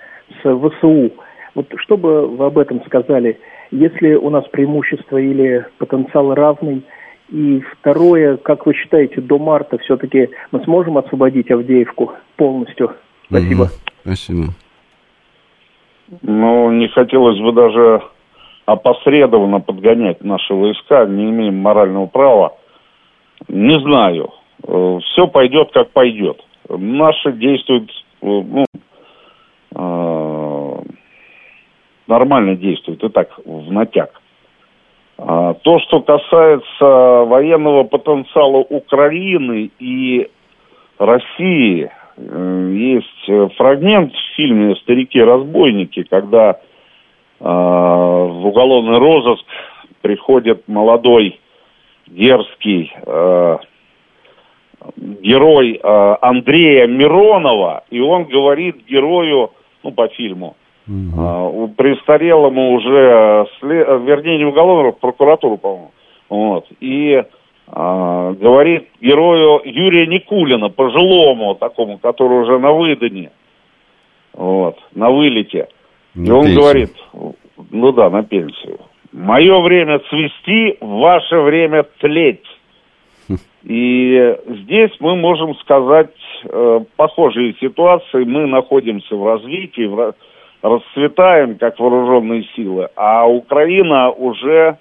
с 0.42 0.58
ВСУ, 0.58 1.12
вот 1.54 1.66
что 1.78 1.96
бы 1.96 2.26
вы 2.28 2.46
об 2.46 2.58
этом 2.58 2.82
сказали? 2.86 3.38
Если 3.70 4.14
у 4.14 4.30
нас 4.30 4.46
преимущество 4.48 5.18
или 5.18 5.66
потенциал 5.78 6.34
равный? 6.34 6.82
И 7.30 7.62
второе, 7.72 8.38
как 8.38 8.64
вы 8.64 8.72
считаете, 8.72 9.20
до 9.20 9.38
марта 9.38 9.76
все-таки 9.78 10.30
мы 10.50 10.64
сможем 10.64 10.96
освободить 10.96 11.50
Авдеевку 11.50 12.12
полностью? 12.36 12.92
Спасибо. 13.26 13.64
Угу. 13.64 13.70
Спасибо. 14.04 14.44
Ну, 16.22 16.70
не 16.72 16.88
хотелось 16.88 17.38
бы 17.38 17.52
даже 17.52 18.00
опосредованно 18.68 19.60
подгонять 19.60 20.22
наши 20.22 20.52
войска, 20.52 21.06
не 21.06 21.30
имеем 21.30 21.56
морального 21.56 22.04
права. 22.04 22.54
Не 23.48 23.80
знаю. 23.80 24.34
Э, 24.62 24.98
Все 25.02 25.26
пойдет, 25.26 25.70
как 25.72 25.90
пойдет. 25.92 26.38
Наши 26.68 27.32
действуют, 27.32 27.90
э, 28.20 28.26
ну, 28.26 28.66
э, 29.74 30.82
нормально 32.08 32.56
действуют, 32.56 33.02
и 33.04 33.08
так, 33.08 33.40
в 33.42 33.72
натяг. 33.72 34.20
А 35.16 35.54
то, 35.54 35.78
что 35.80 36.02
касается 36.02 37.24
военного 37.24 37.84
потенциала 37.84 38.58
Украины 38.58 39.70
и 39.78 40.30
России, 40.98 41.90
есть 42.18 43.56
фрагмент 43.56 44.12
в 44.12 44.36
фильме 44.36 44.76
«Старики-разбойники», 44.76 46.02
когда 46.02 46.60
в 47.40 48.46
уголовный 48.46 48.98
розыск 48.98 49.44
приходит 50.00 50.66
молодой, 50.68 51.38
дерзкий 52.06 52.92
э, 53.06 53.58
герой 54.96 55.80
э, 55.82 56.16
Андрея 56.20 56.86
Миронова, 56.86 57.84
и 57.90 58.00
он 58.00 58.24
говорит 58.24 58.76
герою, 58.88 59.52
ну, 59.82 59.92
по 59.92 60.08
фильму, 60.08 60.56
угу. 60.86 61.66
э, 61.66 61.68
престарелому 61.76 62.72
уже, 62.72 63.46
вернее, 63.62 64.38
не 64.38 64.44
уголовному, 64.44 64.92
прокуратуру, 64.92 65.58
по-моему, 65.58 65.90
вот, 66.28 66.66
и 66.80 67.12
э, 67.12 67.24
говорит 68.40 68.88
герою 69.00 69.60
Юрия 69.64 70.06
Никулина, 70.06 70.68
пожилому 70.70 71.54
такому, 71.54 71.98
который 71.98 72.42
уже 72.42 72.58
на 72.58 72.72
выдане, 72.72 73.30
вот, 74.32 74.78
на 74.94 75.10
вылете, 75.10 75.68
и 76.14 76.30
он 76.30 76.44
пенсию. 76.44 76.60
говорит, 76.60 76.92
ну 77.70 77.92
да, 77.92 78.10
на 78.10 78.22
пенсию. 78.22 78.78
Мое 79.12 79.60
время 79.60 80.00
цвести, 80.10 80.76
ваше 80.80 81.38
время 81.40 81.84
тлеть. 82.00 82.44
И 83.64 84.36
здесь 84.46 84.92
мы 85.00 85.16
можем 85.16 85.54
сказать 85.56 86.14
э, 86.44 86.80
похожие 86.96 87.54
ситуации. 87.60 88.24
Мы 88.24 88.46
находимся 88.46 89.14
в 89.16 89.26
развитии, 89.26 89.86
в, 89.86 90.14
расцветаем 90.62 91.58
как 91.58 91.78
вооруженные 91.78 92.44
силы, 92.56 92.88
а 92.96 93.28
Украина 93.28 94.10
уже 94.10 94.78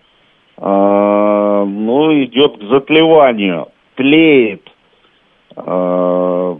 э, 0.57 1.65
ну, 1.67 2.23
идет 2.23 2.57
к 2.57 2.63
затлеванию, 2.63 3.67
тлеет. 3.95 4.61
Э, 5.55 6.55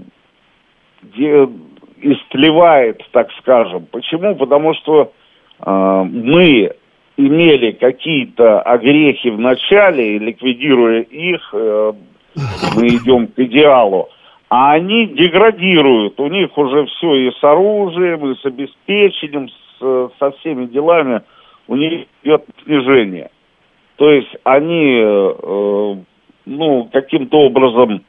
истлевает, 2.02 3.02
так 3.12 3.30
скажем. 3.40 3.88
Почему? 3.92 4.36
Потому 4.36 4.74
что 4.76 5.12
э, 5.60 6.04
мы 6.04 6.72
имели 7.18 7.72
какие-то 7.72 8.62
огрехи 8.62 9.30
в 9.30 9.40
начале, 9.40 10.16
и 10.16 10.20
ликвидируя 10.20 11.02
их, 11.02 11.50
э, 11.54 11.94
мы 12.76 12.88
идем 12.88 13.28
к 13.28 13.40
идеалу. 13.40 14.10
А 14.50 14.74
они 14.74 15.08
деградируют, 15.08 16.20
у 16.20 16.28
них 16.28 16.58
уже 16.58 16.86
все 16.86 17.16
и 17.16 17.32
с 17.32 17.44
оружием, 17.44 18.32
и 18.32 18.36
с 18.36 18.46
обеспечением, 18.46 19.50
с, 19.50 20.12
со 20.20 20.32
всеми 20.32 20.68
делами, 20.68 21.22
у 21.68 21.76
них 21.76 22.06
идет 22.24 22.46
снижение. 22.64 23.30
То 23.98 24.10
есть 24.10 24.34
они, 24.44 25.02
э, 25.04 25.96
ну, 26.46 26.90
каким-то 26.94 27.40
образом 27.40 28.04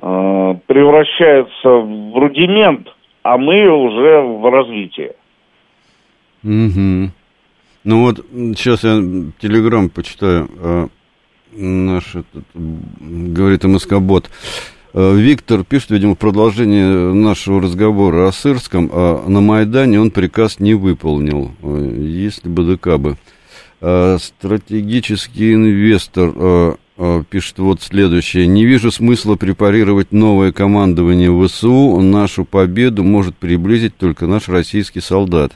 э, 0.00 0.54
превращаются 0.66 1.68
в 1.68 2.18
рудимент, 2.18 2.88
а 3.22 3.38
мы 3.38 3.68
уже 3.68 4.20
в 4.20 4.50
развитии. 4.50 5.12
Угу. 6.44 7.12
Ну 7.84 8.02
вот, 8.02 8.24
сейчас 8.56 8.84
я 8.84 9.00
телеграм 9.38 9.88
почитаю. 9.88 10.48
А, 10.58 10.88
наш 11.52 12.14
этот, 12.14 12.44
говорит 12.54 13.64
МСК-бот. 13.64 14.30
А, 14.94 15.14
Виктор 15.14 15.64
пишет, 15.64 15.90
видимо, 15.90 16.14
в 16.14 16.18
продолжение 16.18 17.12
нашего 17.12 17.60
разговора 17.60 18.28
о 18.28 18.32
Сырском. 18.32 18.90
А 18.92 19.24
на 19.28 19.40
Майдане 19.40 20.00
он 20.00 20.10
приказ 20.10 20.60
не 20.60 20.74
выполнил, 20.74 21.52
если 21.62 22.48
бы 22.48 22.76
ДК 22.76 22.98
бы. 22.98 23.16
Стратегический 23.80 25.54
инвестор 25.54 26.78
пишет 27.30 27.58
вот 27.58 27.80
следующее. 27.80 28.46
Не 28.46 28.64
вижу 28.64 28.90
смысла 28.90 29.36
препарировать 29.36 30.12
новое 30.12 30.52
командование 30.52 31.30
ВСУ. 31.30 32.00
Нашу 32.00 32.44
победу 32.44 33.02
может 33.02 33.36
приблизить 33.36 33.96
только 33.96 34.26
наш 34.26 34.48
российский 34.48 35.00
солдат. 35.00 35.52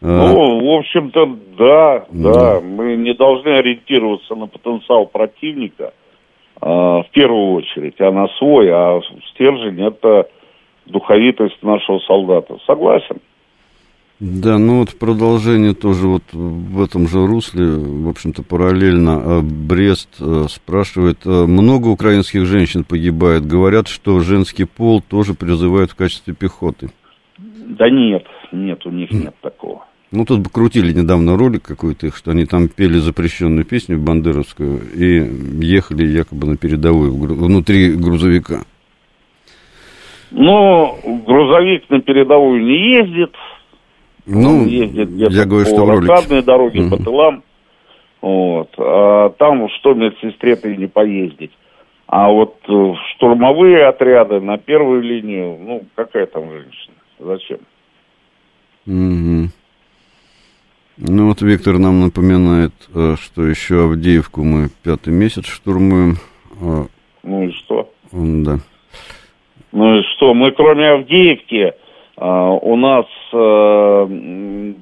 А. 0.00 0.06
Ну, 0.06 0.64
в 0.64 0.78
общем-то, 0.78 1.36
да, 1.58 2.06
да, 2.10 2.60
мы 2.60 2.96
не 2.96 3.14
должны 3.14 3.48
ориентироваться 3.48 4.36
на 4.36 4.46
потенциал 4.46 5.06
противника 5.06 5.92
э, 6.62 6.66
в 6.66 7.06
первую 7.12 7.54
очередь, 7.54 8.00
а 8.00 8.12
на 8.12 8.28
свой, 8.38 8.68
а 8.70 9.00
стержень 9.30 9.80
это 9.84 10.28
духовитость 10.86 11.60
нашего 11.62 11.98
солдата. 12.00 12.58
Согласен. 12.64 13.18
Да, 14.20 14.58
ну 14.58 14.80
вот 14.80 14.98
продолжение 14.98 15.74
тоже 15.74 16.08
вот 16.08 16.24
в 16.32 16.82
этом 16.82 17.06
же 17.06 17.24
русле, 17.24 17.66
в 17.66 18.08
общем-то, 18.08 18.42
параллельно. 18.42 19.12
А, 19.14 19.40
Брест 19.42 20.16
э, 20.20 20.46
спрашивает, 20.48 21.18
э, 21.24 21.46
много 21.46 21.86
украинских 21.86 22.44
женщин 22.44 22.82
погибает, 22.82 23.46
говорят, 23.46 23.86
что 23.86 24.18
женский 24.18 24.64
пол 24.64 25.00
тоже 25.00 25.34
призывают 25.34 25.92
в 25.92 25.94
качестве 25.94 26.34
пехоты. 26.34 26.90
Да 27.38 27.88
нет, 27.88 28.24
нет, 28.50 28.84
у 28.86 28.90
них 28.90 29.12
нет 29.12 29.36
такого. 29.40 29.84
Ну, 30.10 30.24
тут 30.24 30.40
бы 30.40 30.50
крутили 30.50 30.92
недавно 30.92 31.36
ролик 31.36 31.62
какой-то, 31.62 32.10
что 32.16 32.32
они 32.32 32.44
там 32.44 32.68
пели 32.68 32.98
запрещенную 32.98 33.64
песню 33.64 33.98
бандеровскую 33.98 34.80
и 34.96 35.64
ехали 35.64 36.06
якобы 36.06 36.46
на 36.48 36.56
передовую 36.56 37.12
внутри 37.12 37.94
грузовика. 37.94 38.62
Ну, 40.30 40.98
грузовик 41.26 41.88
на 41.90 42.00
передовую 42.00 42.64
не 42.64 42.96
ездит. 42.96 43.34
Ну, 44.28 44.60
Он 44.60 44.66
ездит 44.66 45.10
где-то 45.10 45.32
я 45.32 45.44
говорю, 45.44 45.64
по 45.64 45.70
что 45.70 45.86
рассадной 45.86 46.42
дороге, 46.42 46.82
угу. 46.82 46.96
по 46.96 47.02
тылам. 47.02 47.42
Вот. 48.20 48.70
А 48.78 49.30
там 49.30 49.68
что 49.70 49.94
медсестре-то 49.94 50.68
и 50.68 50.76
не 50.76 50.86
поездить. 50.86 51.52
А 52.06 52.30
вот 52.30 52.56
э, 52.68 52.94
штурмовые 53.10 53.86
отряды 53.86 54.40
на 54.40 54.58
первую 54.58 55.02
линию, 55.02 55.58
ну, 55.60 55.82
какая 55.94 56.26
там 56.26 56.50
женщина? 56.50 56.94
Зачем? 57.18 57.58
Угу. 58.86 59.50
Ну 61.00 61.28
вот 61.28 61.42
Виктор 61.42 61.78
нам 61.78 62.00
напоминает, 62.00 62.72
э, 62.94 63.14
что 63.20 63.46
еще 63.46 63.84
Авдеевку 63.84 64.42
мы 64.42 64.68
пятый 64.82 65.12
месяц 65.12 65.46
штурмуем. 65.46 66.16
А 66.60 66.86
ну 67.22 67.42
и 67.42 67.52
что? 67.52 67.92
Да. 68.10 68.58
Ну 69.72 69.98
и 69.98 70.02
что? 70.14 70.34
Мы 70.34 70.50
кроме 70.52 70.88
Авдеевки, 70.88 71.72
у 72.20 72.76
нас 72.76 73.06
э, 73.32 74.72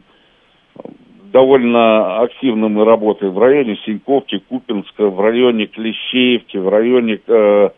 довольно 1.32 2.20
активно 2.22 2.68
мы 2.68 2.84
работаем 2.84 3.32
в 3.32 3.38
районе 3.38 3.76
Синьковки, 3.84 4.38
Купинска, 4.48 5.08
в 5.08 5.20
районе 5.20 5.66
Клещеевки, 5.66 6.56
в 6.56 6.68
районе 6.68 7.20
э, 7.26 7.68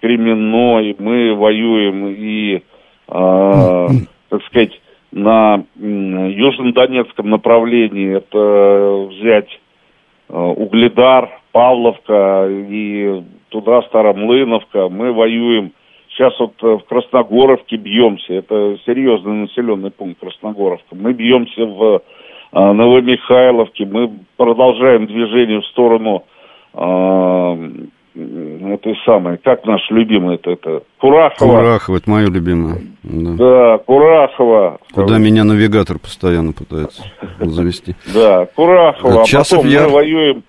Кременной. 0.00 0.96
Мы 0.98 1.34
воюем 1.34 2.08
и, 2.08 2.62
так 3.08 4.42
сказать, 4.46 4.80
на 5.12 5.64
Южном 5.76 6.72
Донецком 6.72 7.28
направлении 7.30 8.16
это 8.16 9.08
взять 9.10 9.60
э, 10.28 10.34
Угледар, 10.34 11.28
Павловка 11.52 12.48
и 12.48 13.22
туда 13.50 13.82
Старомлыновка. 13.82 14.88
Мы 14.88 15.12
воюем. 15.12 15.72
Сейчас 16.14 16.38
вот 16.38 16.54
э, 16.62 16.66
в 16.66 16.84
Красногоровке 16.88 17.76
бьемся. 17.76 18.34
Это 18.34 18.78
серьезный 18.84 19.42
населенный 19.42 19.90
пункт 19.90 20.20
Красногоровка. 20.20 20.94
Мы 20.94 21.12
бьемся 21.12 21.64
в 21.64 22.02
э, 22.52 22.72
Новомихайловке. 22.72 23.86
Мы 23.86 24.12
продолжаем 24.36 25.06
движение 25.06 25.60
в 25.60 25.66
сторону 25.66 26.24
этой 28.14 28.96
самой, 29.04 29.38
как 29.38 29.64
наш 29.64 29.80
любимый 29.90 30.36
это, 30.36 30.50
это 30.50 30.82
Курахова. 30.98 31.56
Курахова, 31.56 31.96
это 31.96 32.10
мое 32.10 32.26
любимое. 32.28 32.80
Да, 33.02 33.34
да 33.36 33.78
Курахова. 33.78 34.78
Куда 34.92 35.18
меня 35.18 35.44
навигатор 35.44 35.98
постоянно 35.98 36.52
пытается 36.52 37.02
завести. 37.40 37.94
Да, 38.12 38.46
Курахова. 38.54 39.22
А 39.22 39.24
потом 39.24 39.66
мы 39.66 39.88
воюем 39.88 40.42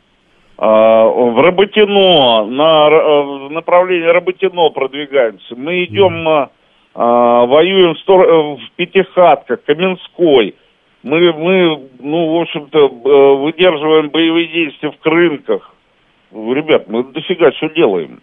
в 0.58 1.42
Работино, 1.44 2.46
на 2.46 2.90
в 2.90 3.52
направлении 3.52 4.08
Работино 4.08 4.70
продвигаемся. 4.70 5.56
Мы 5.56 5.86
идем, 5.86 6.28
а, 6.28 6.50
а, 6.94 7.46
воюем 7.46 7.96
в, 7.96 8.58
в 8.58 8.72
Пятихатках, 8.76 9.64
Каменской. 9.64 10.56
Мы, 11.02 11.34
мы, 11.34 11.90
ну, 12.00 12.38
в 12.38 12.42
общем-то, 12.42 12.80
э, 12.80 13.36
выдерживаем 13.44 14.10
боевые 14.10 14.48
действия 14.48 14.92
в 14.92 14.98
Крынках 15.00 15.74
ребят, 16.34 16.88
мы 16.88 17.04
дофига 17.04 17.52
что 17.54 17.70
делаем. 17.70 18.22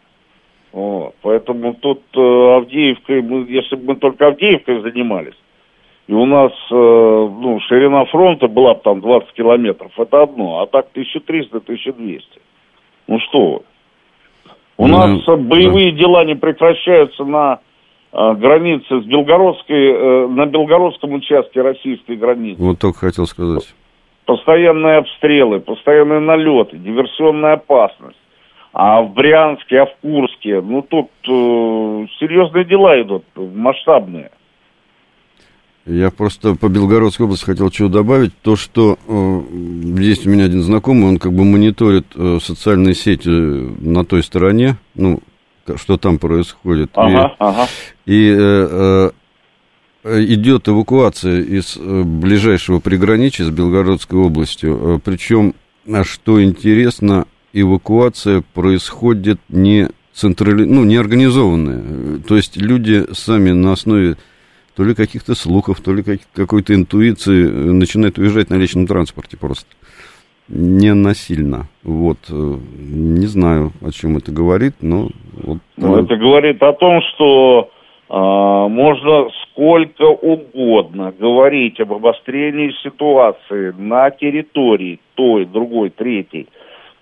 Вот. 0.73 1.15
Поэтому 1.23 1.75
тут 1.75 2.03
э, 2.15 2.21
Авдеевкой, 2.21 3.23
мы, 3.23 3.47
если 3.49 3.77
бы 3.77 3.95
мы 3.95 3.97
только 3.97 4.29
Авдеевкой 4.29 4.83
занимались, 4.83 5.35
и 6.11 6.13
у 6.13 6.27
нас 6.27 6.51
э, 6.73 6.75
ну, 6.75 7.61
ширина 7.69 8.05
фронта 8.07 8.49
была 8.49 8.75
бы 8.75 8.81
там 8.83 9.01
20 9.01 9.33
километров, 9.33 9.93
это 9.97 10.25
одно, 10.25 10.61
а 10.61 10.67
так 10.67 10.89
1300-1200. 10.93 12.21
Ну 13.07 13.21
что 13.21 13.51
вы. 13.53 13.61
У 14.77 14.89
ну, 14.89 14.99
нас 14.99 15.29
э, 15.29 15.37
боевые 15.37 15.93
да. 15.93 15.99
дела 15.99 16.25
не 16.25 16.35
прекращаются 16.35 17.23
на 17.23 17.61
э, 18.13 18.35
границе 18.35 19.03
с 19.03 19.05
Белгородской, 19.05 19.87
э, 19.93 20.27
на 20.27 20.47
Белгородском 20.47 21.13
участке 21.13 21.63
российской 21.63 22.17
границы. 22.17 22.61
Вот 22.61 22.81
только 22.81 23.07
хотел 23.07 23.27
сказать 23.27 23.73
постоянные 24.27 24.97
обстрелы, 24.97 25.61
постоянные 25.61 26.19
налеты, 26.19 26.77
диверсионная 26.77 27.53
опасность. 27.53 28.19
А 28.73 29.01
в 29.01 29.13
Брянске, 29.13 29.83
а 29.83 29.87
в 29.87 29.95
Курске, 30.03 30.61
ну 30.61 30.83
тут 30.83 31.11
э, 31.29 32.07
серьезные 32.19 32.65
дела 32.65 33.01
идут, 33.01 33.23
масштабные. 33.37 34.33
Я 35.91 36.11
просто 36.11 36.55
по 36.55 36.69
Белгородской 36.69 37.27
области 37.27 37.45
хотел 37.45 37.71
чего 37.71 37.89
добавить. 37.89 38.33
То, 38.43 38.57
что 38.57 38.99
э, 39.07 39.43
есть 39.99 40.27
у 40.27 40.31
меня 40.31 40.45
один 40.45 40.63
знакомый, 40.63 41.09
он 41.09 41.19
как 41.19 41.33
бы 41.33 41.45
мониторит 41.45 42.07
э, 42.15 42.39
социальные 42.43 42.95
сети 42.95 43.29
на 43.29 44.05
той 44.05 44.23
стороне, 44.23 44.77
ну, 44.95 45.21
что 45.77 45.97
там 45.97 46.19
происходит. 46.19 46.91
Ага, 46.95 47.29
и 47.29 47.37
ага. 47.39 47.69
и 48.07 48.35
э, 48.37 48.69
э 48.71 49.11
Э, 50.03 50.23
идет 50.25 50.69
эвакуация 50.69 51.43
из 51.43 51.77
э, 51.77 52.03
ближайшего 52.03 52.81
приграничия 52.81 53.45
с 53.45 53.51
Белгородской 53.51 54.19
областью. 54.19 54.79
Э, 54.83 54.99
Причем, 55.03 55.55
а 55.87 56.05
что 56.05 56.43
интересно, 56.43 57.27
эвакуация 57.53 58.43
происходит 58.55 59.41
не 59.51 59.91
централи... 60.15 60.65
ну, 60.65 60.85
не 60.85 60.97
организованная. 60.97 62.19
То 62.21 62.37
есть 62.37 62.57
люди 62.57 63.07
сами 63.13 63.51
на 63.51 63.73
основе 63.73 64.17
то 64.81 64.85
ли 64.85 64.95
каких-то 64.95 65.35
слухов, 65.35 65.83
то 65.83 65.93
ли 65.93 66.03
какой-то 66.35 66.75
интуиции 66.75 67.45
начинают 67.51 68.17
уезжать 68.17 68.49
на 68.49 68.55
личном 68.55 68.87
транспорте 68.87 69.37
просто. 69.37 69.67
Не 70.49 70.95
насильно. 70.95 71.67
Вот. 71.83 72.17
Не 72.31 73.27
знаю, 73.27 73.73
о 73.83 73.91
чем 73.91 74.17
это 74.17 74.33
говорит, 74.33 74.77
но... 74.81 75.09
Вот, 75.35 75.59
ну, 75.77 76.03
это 76.03 76.17
говорит 76.17 76.63
о 76.63 76.73
том, 76.73 77.03
что 77.03 77.69
а, 78.09 78.69
можно 78.69 79.29
сколько 79.43 80.05
угодно 80.05 81.13
говорить 81.13 81.79
об 81.79 81.93
обострении 81.93 82.73
ситуации 82.83 83.75
на 83.77 84.11
территории 84.11 84.99
той, 85.15 85.45
другой, 85.45 85.91
третьей. 85.91 86.49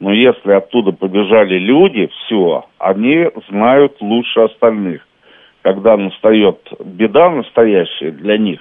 Но 0.00 0.12
если 0.12 0.50
оттуда 0.50 0.90
побежали 0.90 1.60
люди, 1.60 2.08
все, 2.08 2.64
они 2.78 3.28
знают 3.48 3.98
лучше 4.00 4.40
остальных, 4.40 5.07
когда 5.68 5.98
настает 5.98 6.60
беда 6.82 7.28
настоящая 7.28 8.10
для 8.10 8.38
них, 8.38 8.60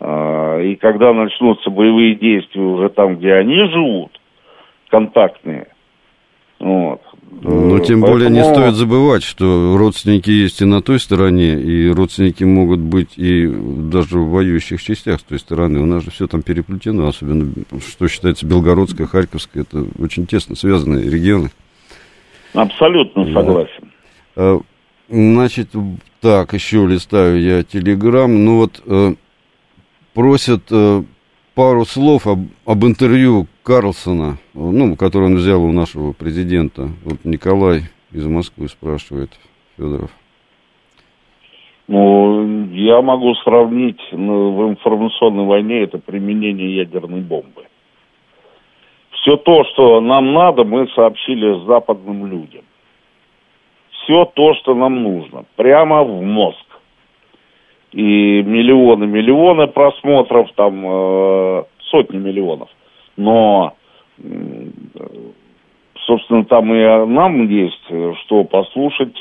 э, 0.00 0.64
и 0.66 0.76
когда 0.76 1.14
начнутся 1.14 1.70
боевые 1.70 2.14
действия 2.14 2.60
уже 2.60 2.90
там, 2.90 3.16
где 3.16 3.32
они 3.32 3.56
живут, 3.70 4.20
контактные, 4.90 5.68
вот. 6.58 7.00
Но 7.40 7.78
тем 7.78 8.02
Поэтому... 8.02 8.06
более 8.06 8.30
не 8.30 8.44
стоит 8.44 8.74
забывать, 8.74 9.22
что 9.22 9.78
родственники 9.78 10.28
есть 10.28 10.60
и 10.60 10.66
на 10.66 10.82
той 10.82 11.00
стороне, 11.00 11.54
и 11.54 11.88
родственники 11.88 12.44
могут 12.44 12.80
быть 12.80 13.16
и 13.16 13.46
даже 13.46 14.18
в 14.18 14.28
воюющих 14.28 14.82
частях 14.82 15.20
с 15.20 15.22
той 15.22 15.38
стороны. 15.38 15.80
У 15.80 15.86
нас 15.86 16.04
же 16.04 16.10
все 16.10 16.26
там 16.26 16.42
переплетено, 16.42 17.08
особенно 17.08 17.50
что 17.80 18.08
считается 18.08 18.44
Белгородская, 18.46 19.06
Харьковская, 19.06 19.62
это 19.62 19.86
очень 19.98 20.26
тесно 20.26 20.54
связанные 20.54 21.10
регионы. 21.10 21.48
Абсолютно 22.52 23.24
согласен. 23.32 23.90
А, 24.36 24.58
значит, 25.08 25.68
так, 26.20 26.52
еще 26.52 26.86
листаю 26.86 27.40
я 27.40 27.62
телеграм. 27.62 28.44
Ну 28.44 28.58
вот 28.58 28.82
э, 28.86 29.14
просят 30.14 30.62
э, 30.70 31.02
пару 31.54 31.84
слов 31.84 32.26
об, 32.26 32.40
об 32.66 32.84
интервью 32.84 33.46
Карлсона, 33.62 34.38
ну, 34.54 34.94
который 34.94 35.24
он 35.24 35.36
взял 35.36 35.64
у 35.64 35.72
нашего 35.72 36.12
президента. 36.12 36.88
Вот 37.04 37.24
Николай 37.24 37.82
из 38.12 38.26
Москвы 38.26 38.68
спрашивает, 38.68 39.30
Федоров. 39.76 40.10
Ну, 41.88 42.66
я 42.72 43.00
могу 43.00 43.34
сравнить 43.36 44.00
ну, 44.12 44.52
в 44.52 44.70
информационной 44.70 45.44
войне 45.46 45.82
это 45.82 45.98
применение 45.98 46.76
ядерной 46.76 47.20
бомбы. 47.20 47.64
Все 49.12 49.36
то, 49.36 49.64
что 49.72 50.00
нам 50.00 50.34
надо, 50.34 50.64
мы 50.64 50.88
сообщили 50.94 51.64
западным 51.66 52.26
людям. 52.26 52.64
Все 54.06 54.24
то, 54.24 54.54
что 54.54 54.74
нам 54.74 55.02
нужно, 55.02 55.44
прямо 55.56 56.04
в 56.04 56.22
мозг 56.22 56.64
и 57.90 58.42
миллионы, 58.42 59.06
миллионы 59.06 59.66
просмотров, 59.66 60.48
там 60.54 60.80
э, 60.86 61.64
сотни 61.90 62.16
миллионов. 62.16 62.68
Но, 63.16 63.74
собственно, 66.06 66.44
там 66.44 66.72
и 66.72 67.06
нам 67.06 67.48
есть 67.48 67.82
что 68.22 68.44
послушать. 68.44 69.16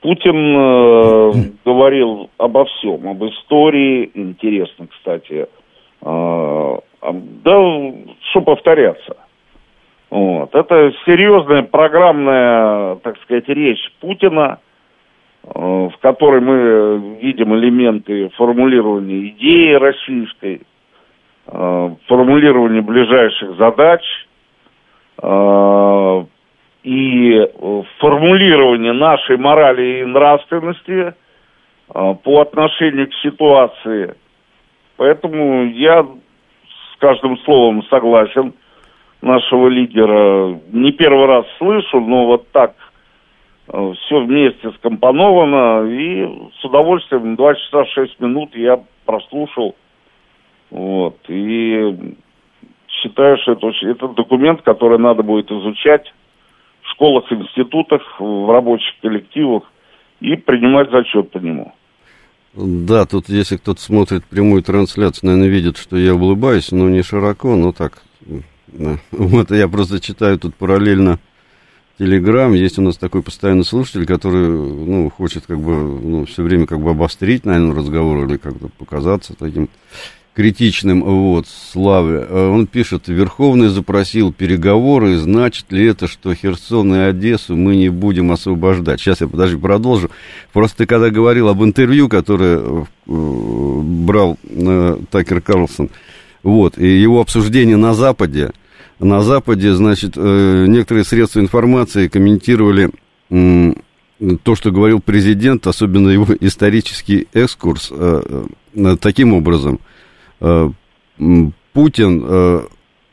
Путин 0.00 0.56
э, 0.56 1.32
говорил 1.64 2.30
обо 2.38 2.66
всем, 2.66 3.08
об 3.08 3.24
истории, 3.24 4.12
интересно, 4.14 4.86
кстати. 4.86 5.48
Э, 6.02 6.76
да, 7.02 7.92
что 8.30 8.42
повторяться. 8.42 9.16
Вот. 10.12 10.54
Это 10.54 10.92
серьезная 11.06 11.62
программная, 11.62 12.96
так 12.96 13.16
сказать, 13.22 13.48
речь 13.48 13.92
Путина– 14.00 14.58
Э, 15.44 15.88
в 15.92 15.98
которой 16.00 16.40
мы 16.40 17.18
видим 17.20 17.54
элементы 17.56 18.28
формулирования 18.36 19.28
идеи 19.30 19.72
российской, 19.72 20.62
э, 21.48 21.94
формулирования 22.06 22.80
ближайших 22.80 23.56
задач 23.56 24.02
э, 25.20 26.24
и 26.84 27.48
формулирование 27.98 28.92
нашей 28.92 29.36
морали 29.36 30.00
и 30.00 30.04
нравственности 30.04 31.14
по 31.88 32.40
отношению 32.40 33.08
к 33.08 33.14
ситуации. 33.22 34.14
Поэтому 34.96 35.66
я 35.66 36.02
с 36.02 36.98
каждым 36.98 37.38
словом 37.38 37.84
согласен 37.84 38.54
нашего 39.22 39.68
лидера. 39.68 40.60
Не 40.72 40.92
первый 40.92 41.26
раз 41.26 41.46
слышу, 41.58 42.00
но 42.00 42.26
вот 42.26 42.50
так– 42.50 42.74
Э, 43.68 43.92
все 44.04 44.20
вместе 44.20 44.70
скомпоновано, 44.78 45.88
и 45.88 46.50
с 46.60 46.64
удовольствием 46.64 47.36
2 47.36 47.54
часа 47.54 47.84
6 47.86 48.20
минут 48.20 48.54
я 48.54 48.82
прослушал. 49.06 49.76
Вот, 50.70 51.16
и 51.28 52.16
считаю, 52.88 53.36
что 53.38 53.52
это, 53.52 53.68
это 53.82 54.08
документ, 54.08 54.62
который 54.62 54.98
надо 54.98 55.22
будет 55.22 55.50
изучать 55.50 56.12
в 56.82 56.90
школах, 56.92 57.30
институтах, 57.30 58.02
в 58.18 58.50
рабочих 58.50 58.94
коллективах 59.00 59.64
и 60.20 60.36
принимать 60.36 60.90
зачет 60.90 61.30
по 61.30 61.38
нему. 61.38 61.72
Да, 62.54 63.06
тут 63.06 63.28
если 63.28 63.56
кто-то 63.56 63.80
смотрит 63.80 64.24
прямую 64.24 64.62
трансляцию, 64.62 65.30
наверное, 65.30 65.48
видит, 65.48 65.78
что 65.78 65.96
я 65.96 66.14
улыбаюсь, 66.14 66.72
но 66.72 66.88
не 66.88 67.02
широко, 67.02 67.54
но 67.54 67.72
так. 67.72 68.02
Вот 69.10 69.50
я 69.50 69.68
просто 69.68 70.00
читаю 70.00 70.38
тут 70.38 70.54
параллельно 70.54 71.18
Телеграм. 71.98 72.52
Есть 72.52 72.78
у 72.78 72.82
нас 72.82 72.96
такой 72.96 73.22
постоянный 73.22 73.64
слушатель, 73.64 74.06
который, 74.06 74.48
ну, 74.48 75.10
хочет 75.10 75.44
как 75.46 75.60
бы, 75.60 75.74
ну, 75.74 76.24
все 76.26 76.42
время 76.42 76.66
как 76.66 76.80
бы 76.80 76.90
обострить, 76.90 77.44
наверное, 77.44 77.76
разговор 77.76 78.26
или 78.26 78.36
как-то 78.36 78.68
показаться 78.78 79.34
таким 79.38 79.68
критичным, 80.34 81.02
вот, 81.02 81.46
Славе. 81.46 82.26
Э, 82.28 82.48
он 82.48 82.66
пишет, 82.66 83.08
Верховный 83.08 83.68
запросил 83.68 84.32
переговоры, 84.32 85.18
значит 85.18 85.70
ли 85.70 85.86
это, 85.86 86.08
что 86.08 86.34
Херсон 86.34 86.94
и 86.94 86.98
Одессу 86.98 87.54
мы 87.54 87.76
не 87.76 87.90
будем 87.90 88.32
освобождать? 88.32 89.00
Сейчас 89.00 89.20
я, 89.20 89.28
подожди, 89.28 89.56
продолжу. 89.56 90.10
Просто 90.52 90.78
ты 90.78 90.86
когда 90.86 91.10
говорил 91.10 91.48
об 91.48 91.62
интервью, 91.62 92.08
которое 92.08 92.58
э, 92.58 92.84
брал 93.06 94.38
э, 94.44 94.98
Такер 95.10 95.42
Карлсон, 95.42 95.90
вот, 96.42 96.78
и 96.78 96.86
его 96.86 97.20
обсуждение 97.20 97.76
на 97.76 97.94
Западе, 97.94 98.52
на 99.02 99.22
Западе, 99.22 99.74
значит, 99.74 100.12
э, 100.16 100.66
некоторые 100.68 101.04
средства 101.04 101.40
информации 101.40 102.08
комментировали 102.08 102.90
то, 103.28 104.54
что 104.54 104.70
говорил 104.70 105.00
президент, 105.00 105.66
особенно 105.66 106.08
его 106.08 106.26
исторический 106.40 107.26
экскурс, 107.32 107.88
э, 107.90 108.44
э, 108.74 108.96
таким 109.00 109.34
образом. 109.34 109.80
Путин 111.72 112.66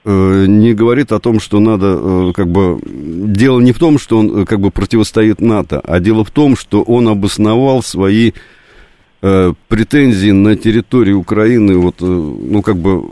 не 0.06 0.74
говорит 0.74 1.12
о 1.12 1.20
том, 1.20 1.40
что 1.40 1.60
надо, 1.60 2.34
как 2.34 2.48
бы, 2.48 2.80
дело 2.84 3.60
не 3.60 3.72
в 3.72 3.78
том, 3.78 4.00
что 4.00 4.18
он, 4.18 4.46
как 4.46 4.60
бы, 4.60 4.72
противостоит 4.72 5.40
НАТО, 5.40 5.80
а 5.84 6.00
дело 6.00 6.24
в 6.24 6.32
том, 6.32 6.56
что 6.56 6.82
он 6.82 7.08
обосновал 7.08 7.84
свои 7.84 8.32
Э, 9.22 9.54
претензии 9.68 10.32
на 10.32 10.56
территории 10.56 11.12
Украины, 11.12 11.76
вот, 11.78 11.96
э, 12.00 12.06
ну, 12.06 12.62
как 12.62 12.78
бы, 12.78 13.04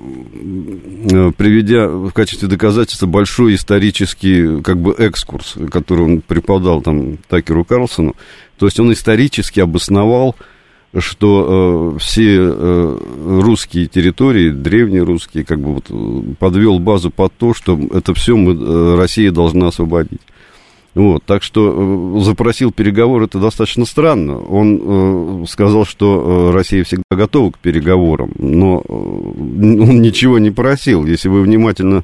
э, 1.12 1.32
приведя 1.36 1.90
в 1.90 2.12
качестве 2.12 2.48
доказательства 2.48 3.08
большой 3.08 3.56
исторический, 3.56 4.62
как 4.62 4.78
бы, 4.78 4.96
экскурс, 4.98 5.56
который 5.70 6.06
он 6.06 6.22
преподал 6.22 6.82
там 6.82 7.18
Такеру 7.28 7.66
Карлсону, 7.66 8.16
то 8.58 8.68
есть 8.68 8.80
он 8.80 8.94
исторически 8.94 9.60
обосновал, 9.60 10.38
что 10.98 11.96
э, 11.96 12.00
все 12.00 12.38
э, 12.40 12.98
русские 13.42 13.88
территории, 13.88 14.52
древние 14.52 15.04
русские, 15.04 15.44
как 15.44 15.60
бы 15.60 15.74
вот 15.74 16.38
подвел 16.40 16.80
базу 16.80 17.12
под 17.12 17.34
то, 17.34 17.54
что 17.54 17.78
это 17.94 18.14
все 18.14 18.38
мы, 18.38 18.54
э, 18.54 18.96
Россия 18.96 19.32
должна 19.32 19.68
освободить. 19.68 20.22
Вот, 20.98 21.24
так 21.26 21.44
что 21.44 22.18
э, 22.18 22.24
запросил 22.24 22.72
переговоры, 22.72 23.26
это 23.26 23.40
достаточно 23.40 23.86
странно. 23.86 24.40
Он 24.40 25.44
э, 25.44 25.46
сказал, 25.48 25.86
что 25.86 26.50
э, 26.50 26.56
Россия 26.56 26.84
всегда 26.84 27.04
готова 27.12 27.52
к 27.52 27.60
переговорам, 27.60 28.32
но 28.40 28.80
э, 28.80 28.92
он 28.92 30.02
ничего 30.02 30.40
не 30.40 30.50
просил. 30.50 31.06
Если 31.06 31.30
вы 31.30 31.44
внимательно 31.44 32.04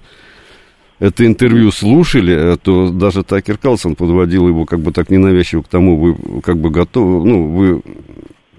это 1.00 1.26
интервью 1.26 1.72
слушали, 1.72 2.56
то 2.62 2.92
даже 2.92 3.24
Такер 3.24 3.58
Калсон 3.58 3.96
подводил 3.96 4.48
его 4.48 4.66
как 4.66 4.80
бы 4.80 4.92
так 4.92 5.10
ненавязчиво 5.10 5.64
к 5.64 5.68
тому, 5.68 5.98
вы 5.98 6.42
как 6.42 6.60
бы 6.60 6.70
готовы, 6.70 7.28
ну, 7.28 7.50
вы 7.50 7.82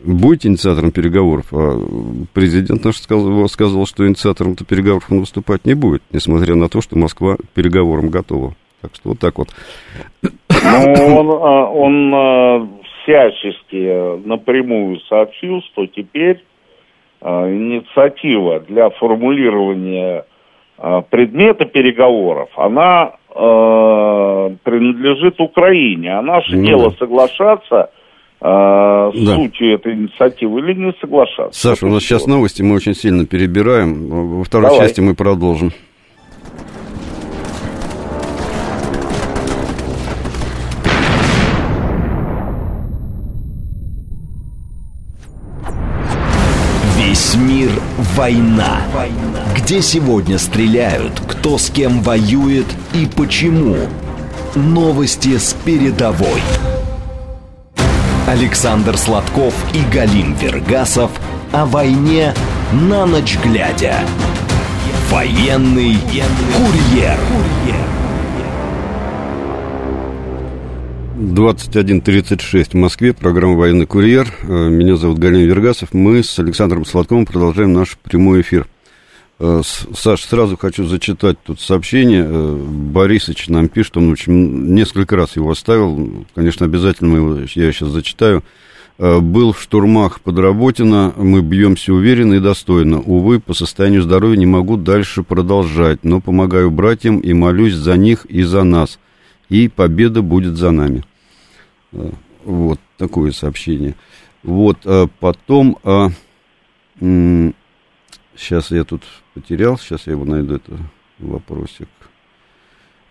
будете 0.03 0.49
инициатором 0.49 0.91
переговоров, 0.91 1.47
а 1.53 2.27
президент 2.33 2.83
наш 2.83 2.97
сказал, 2.97 3.49
сказал 3.49 3.87
что 3.87 4.09
инициатором-то 4.09 4.65
переговоров 4.65 5.07
он 5.11 5.21
выступать 5.21 5.65
не 5.65 5.75
будет, 5.75 6.03
несмотря 6.11 6.57
на 6.57 6.69
то, 6.69 6.81
что 6.81 6.99
Москва 6.99 7.37
к 7.37 7.49
переговорам 7.55 8.09
готова. 8.09 8.57
Так 8.85 8.95
что 8.97 9.09
вот 9.09 9.19
так 9.19 9.39
вот. 9.39 9.49
Ну, 10.23 11.17
он, 11.17 11.31
а, 11.31 11.71
он 11.71 12.13
а, 12.15 12.69
всячески 13.03 14.19
напрямую 14.27 15.01
сообщил, 15.09 15.63
что 15.63 15.87
теперь 15.87 16.45
а, 17.23 17.49
инициатива 17.49 18.61
для 18.61 18.91
формулирования 18.91 20.27
предмета 21.09 21.65
переговоров, 21.67 22.49
она 22.57 23.13
принадлежит 23.33 25.41
Украине. 25.41 26.19
А 26.19 26.23
наше 26.23 26.57
ну, 26.57 26.67
дело 26.67 26.91
соглашаться 26.99 27.91
с 28.41 28.43
да. 28.43 29.13
сутью 29.37 29.75
этой 29.75 29.95
инициативы 29.95 30.59
или 30.59 30.75
не 30.75 30.93
соглашаться. 31.01 31.53
Саша, 31.53 31.87
у 31.87 31.91
нас 31.91 32.03
сейчас 32.03 32.27
новости, 32.27 32.63
мы 32.63 32.75
очень 32.75 32.95
сильно 32.95 33.25
перебираем. 33.25 34.39
Во 34.39 34.43
второй 34.43 34.71
Давай. 34.71 34.89
части 34.89 35.01
мы 35.01 35.15
продолжим. 35.15 35.71
Война. 48.15 48.81
Где 49.57 49.83
сегодня 49.83 50.39
стреляют, 50.39 51.21
кто 51.27 51.59
с 51.59 51.69
кем 51.71 52.03
воюет 52.03 52.67
и 52.93 53.07
почему. 53.07 53.77
Новости 54.55 55.37
с 55.37 55.55
передовой. 55.65 56.41
Александр 58.27 58.97
Сладков 58.97 59.55
и 59.75 59.83
Галим 59.93 60.35
Вергасов 60.35 61.11
о 61.53 61.67
войне 61.67 62.35
на 62.73 63.05
ночь 63.05 63.37
глядя. 63.43 63.97
Военный 65.11 65.99
курьер. 66.57 67.19
21.36 71.25 72.71
в 72.73 72.75
Москве, 72.75 73.15
программа 73.15 73.55
«Военный 73.55 73.87
курьер». 73.87 74.31
Э, 74.43 74.69
меня 74.69 74.97
зовут 74.97 75.19
Галин 75.19 75.47
Вергасов. 75.47 75.95
Мы 75.95 76.23
с 76.23 76.39
Александром 76.39 76.85
Сладковым 76.85 77.25
продолжаем 77.25 77.73
наш 77.73 77.97
прямой 77.97 78.43
эфир. 78.43 78.67
Э, 79.39 79.63
Саш, 79.65 80.23
сразу 80.23 80.59
хочу 80.59 80.85
зачитать 80.85 81.39
тут 81.43 81.61
сообщение. 81.63 82.27
Э, 82.29 82.57
Борисович 82.57 83.49
нам 83.49 83.69
пишет, 83.69 83.97
он 83.97 84.13
очень 84.13 84.75
несколько 84.75 85.17
раз 85.17 85.37
его 85.37 85.51
оставил. 85.51 86.27
Конечно, 86.35 86.67
обязательно 86.67 87.17
его, 87.17 87.39
я 87.39 87.73
сейчас 87.73 87.89
зачитаю. 87.89 88.45
Был 88.97 89.53
в 89.53 89.61
штурмах 89.61 90.21
под 90.21 90.39
Работино, 90.39 91.15
мы 91.17 91.43
бьемся 91.43 91.93
уверенно 91.93 92.35
и 92.35 92.41
достойно. 92.41 93.01
Увы, 93.01 93.41
по 93.41 93.53
состоянию 93.53 94.03
здоровья 94.03 94.37
не 94.37 94.47
могу 94.47 94.77
дальше 94.77 95.25
продолжать, 95.25 96.05
но 96.05 96.21
помогаю 96.21 96.71
братьям 96.71 97.19
и 97.19 97.33
молюсь 97.33 97.75
за 97.75 97.97
них 97.97 98.25
и 98.27 98.43
за 98.45 98.63
нас. 98.63 99.01
И 99.49 99.67
победа 99.69 100.23
будет 100.23 100.57
за 100.57 100.71
нами. 100.71 101.03
Вот 102.45 102.81
такое 102.99 103.33
сообщение. 103.33 103.95
Вот, 104.43 104.87
потом... 105.21 105.79
Сейчас 108.37 108.73
я 108.73 108.83
тут 108.85 109.03
потерял, 109.35 109.79
сейчас 109.79 110.07
я 110.07 110.15
его 110.15 110.25
найду, 110.25 110.57
это 110.57 110.73
вопросик. 111.21 111.89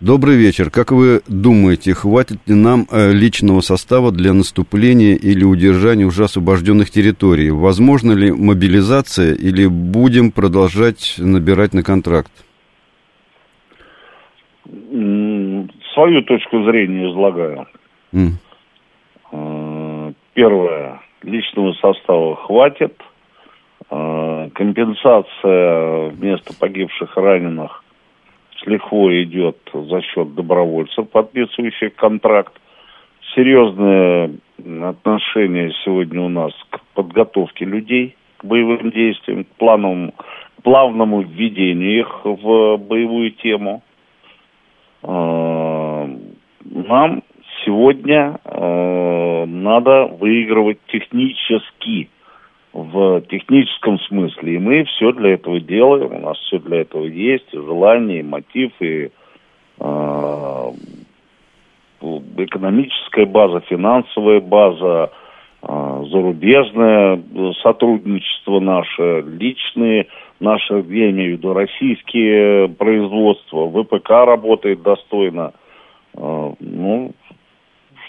Добрый 0.02 0.36
вечер. 0.36 0.70
Как 0.70 0.92
вы 0.92 1.22
думаете, 1.30 1.94
хватит 1.94 2.40
ли 2.46 2.56
нам 2.56 2.86
э, 2.92 3.14
личного 3.14 3.62
состава 3.62 4.12
для 4.12 4.34
наступления 4.34 5.16
или 5.16 5.46
удержания 5.46 6.04
уже 6.04 6.26
освобожденных 6.26 6.90
территорий? 6.92 7.52
Возможно 7.52 8.12
ли 8.12 8.34
мобилизация 8.34 9.34
или 9.34 9.66
будем 9.66 10.32
продолжать 10.32 11.16
набирать 11.20 11.74
на 11.74 11.84
контракт? 11.84 12.32
Свою 15.94 16.22
точку 16.24 16.66
зрения 16.66 17.10
излагаю. 17.10 17.68
Mm. 18.12 18.32
Первое. 20.34 21.02
Личного 21.24 21.74
состава 21.74 22.36
хватит– 22.36 22.94
Э, 23.90 24.50
компенсация 24.54 26.10
вместо 26.10 26.58
погибших 26.58 27.16
раненых 27.16 27.84
с 28.58 28.66
лихвой 28.66 29.24
идет 29.24 29.58
за 29.72 30.02
счет 30.02 30.34
добровольцев, 30.34 31.10
подписывающих 31.10 31.96
контракт. 31.96 32.54
Серьезное 33.36 34.32
отношение 34.84 35.72
сегодня 35.84 36.22
у 36.22 36.30
нас 36.30 36.54
к 36.72 36.82
подготовке 36.96 37.66
людей 37.66 38.16
к 38.38 38.46
боевым 38.46 38.90
действиям, 38.90 39.44
к 39.44 39.48
плановому, 39.58 40.14
плавному 40.64 41.22
введению 41.22 42.00
их 42.00 42.22
в 42.24 42.78
боевую 42.78 43.32
тему. 43.32 43.84
Э, 45.04 46.18
нам 46.64 47.24
сегодня 47.66 48.40
э, 48.44 49.46
надо 49.46 50.06
выигрывать 50.06 50.80
технически 50.88 52.10
в 52.74 53.22
техническом 53.30 54.00
смысле. 54.00 54.56
И 54.56 54.60
мы 54.60 54.84
все 54.86 55.12
для 55.14 55.34
этого 55.34 55.60
делаем, 55.60 56.16
у 56.16 56.20
нас 56.20 56.38
все 56.40 56.60
для 56.60 56.82
этого 56.82 57.06
есть, 57.06 57.54
и 57.54 57.58
желание, 57.58 58.20
и 58.20 58.24
мотив, 58.24 58.72
и 58.80 59.12
э, 59.80 60.72
экономическая 62.38 63.26
база, 63.26 63.62
финансовая 63.62 64.42
база, 64.42 65.12
э, 65.62 66.04
зарубежное 66.12 67.22
сотрудничество 67.62 68.60
наше, 68.60 69.22
личные 69.22 70.08
наши, 70.40 70.74
я 70.90 71.12
имею 71.12 71.36
в 71.36 71.38
виду, 71.38 71.54
российские 71.54 72.70
производства, 72.70 73.70
ВПК 73.70 74.10
работает 74.10 74.82
достойно. 74.82 75.54
Э, 76.16 76.54
ну, 76.60 77.12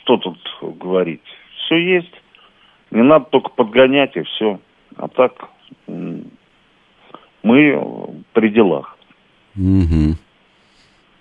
что 0.05 0.19
тут 0.19 0.39
говорить? 0.61 1.23
Все 1.65 1.77
есть. 1.77 2.13
Не 2.91 3.03
надо 3.03 3.27
только 3.31 3.51
подгонять 3.51 4.17
и 4.17 4.23
все. 4.23 4.61
А 4.97 5.09
так 5.09 5.33
мы 7.43 8.25
при 8.33 8.49
делах. 8.51 8.97
Угу. 9.57 10.17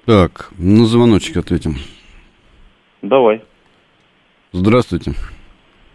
Так, 0.06 0.52
на 0.58 0.86
звоночек 0.86 1.38
ответим. 1.38 1.76
Давай. 3.02 3.42
Здравствуйте. 4.52 5.14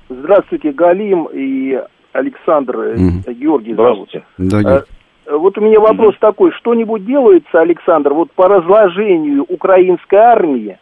Здравствуйте, 0.08 0.72
Галим 0.72 1.28
и 1.32 1.78
Александр 2.12 2.76
угу. 2.78 3.32
Георгий 3.32 3.74
Здравствуйте. 3.74 4.24
зовут. 4.38 4.64
Да, 4.64 4.84
э, 5.26 5.36
вот 5.36 5.58
у 5.58 5.60
меня 5.60 5.78
вопрос 5.78 6.14
такой, 6.18 6.52
что-нибудь 6.52 7.04
делается, 7.04 7.60
Александр, 7.60 8.14
вот 8.14 8.32
по 8.32 8.48
разложению 8.48 9.44
украинской 9.44 10.16
армии 10.16 10.78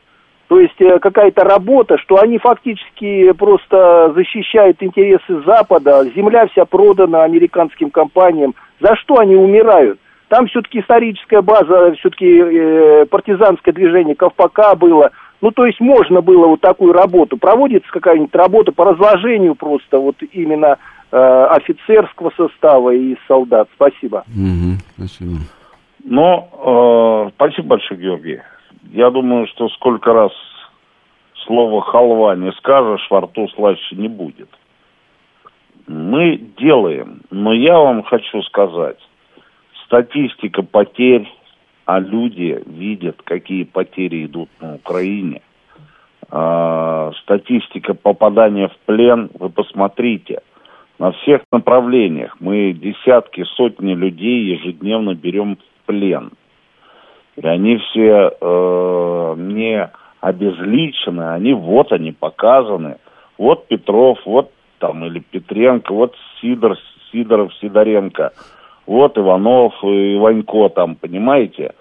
то 0.48 0.60
есть 0.60 0.80
э, 0.80 0.98
какая-то 1.00 1.42
работа, 1.42 1.98
что 1.98 2.20
они 2.20 2.38
фактически 2.38 3.32
просто 3.32 4.12
защищают 4.14 4.80
интересы 4.80 5.42
Запада, 5.44 6.04
земля 6.14 6.46
вся 6.46 6.64
продана 6.64 7.24
американским 7.24 7.90
компаниям. 7.90 8.54
За 8.80 8.94
что 8.96 9.18
они 9.18 9.34
умирают? 9.34 9.98
Там 10.28 10.46
все-таки 10.46 10.80
историческая 10.80 11.42
база, 11.42 11.94
все-таки 11.98 12.26
э, 12.26 13.06
партизанское 13.06 13.74
движение 13.74 14.14
Ковпака 14.14 14.76
было. 14.76 15.10
Ну, 15.40 15.50
то 15.50 15.66
есть 15.66 15.80
можно 15.80 16.20
было 16.20 16.46
вот 16.46 16.60
такую 16.60 16.92
работу. 16.92 17.36
Проводится 17.36 17.90
какая-нибудь 17.90 18.34
работа 18.34 18.72
по 18.72 18.84
разложению 18.84 19.54
просто 19.54 19.98
вот 19.98 20.16
именно 20.32 20.78
э, 21.10 21.46
офицерского 21.50 22.32
состава 22.36 22.90
и 22.90 23.16
солдат. 23.26 23.68
Спасибо. 23.74 24.24
Угу, 24.28 24.78
спасибо. 24.96 25.38
Ну, 26.04 26.48
э, 27.26 27.30
спасибо 27.34 27.68
большое, 27.68 28.00
Георгий. 28.00 28.40
Я 28.92 29.10
думаю, 29.10 29.46
что 29.48 29.68
сколько 29.70 30.12
раз 30.12 30.32
слово 31.46 31.82
халва 31.82 32.36
не 32.36 32.52
скажешь, 32.52 33.06
во 33.10 33.20
рту 33.22 33.48
слаще 33.48 33.96
не 33.96 34.08
будет. 34.08 34.48
Мы 35.86 36.36
делаем, 36.58 37.22
но 37.30 37.52
я 37.52 37.78
вам 37.78 38.02
хочу 38.02 38.42
сказать, 38.42 38.98
статистика 39.84 40.62
потерь, 40.62 41.28
а 41.84 42.00
люди 42.00 42.62
видят, 42.66 43.22
какие 43.22 43.64
потери 43.64 44.26
идут 44.26 44.48
на 44.60 44.74
Украине. 44.74 45.42
А, 46.28 47.12
статистика 47.22 47.94
попадания 47.94 48.68
в 48.68 48.76
плен, 48.86 49.30
вы 49.38 49.48
посмотрите, 49.48 50.40
на 50.98 51.12
всех 51.12 51.42
направлениях 51.52 52.36
мы 52.40 52.72
десятки, 52.72 53.44
сотни 53.56 53.94
людей 53.94 54.56
ежедневно 54.56 55.14
берем 55.14 55.56
в 55.56 55.86
плен– 55.86 56.30
и 57.36 57.46
они 57.46 57.76
все 57.76 58.30
э, 58.40 59.34
не 59.38 59.90
обезличены, 60.20 61.32
они 61.32 61.52
вот 61.52 61.92
они 61.92 62.12
показаны. 62.12 62.96
Вот 63.38 63.66
Петров, 63.68 64.18
вот 64.24 64.50
там 64.78 65.04
или 65.04 65.20
Петренко, 65.20 65.92
вот 65.92 66.14
Сидор, 66.40 66.76
Сидоров, 67.12 67.52
Сидоренко, 67.60 68.32
вот 68.86 69.18
Иванов, 69.18 69.74
Иванько 69.82 70.68
там, 70.70 70.96
понимаете? 70.96 71.74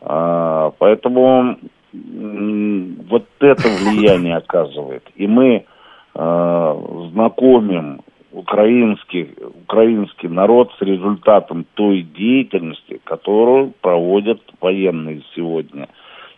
А, 0.00 0.72
поэтому 0.78 1.56
вот 1.92 3.26
это 3.40 3.68
влияние 3.68 4.36
оказывает. 4.36 5.04
И 5.14 5.26
мы 5.26 5.64
э, 6.14 6.76
знакомим 7.12 8.00
украинский, 8.32 9.34
украинский 9.64 10.28
народ 10.28 10.72
с 10.78 10.82
результатом 10.82 11.66
той 11.74 12.02
деятельности, 12.02 13.00
которую 13.04 13.72
проводят 13.80 14.40
военные 14.60 15.22
сегодня. 15.34 15.88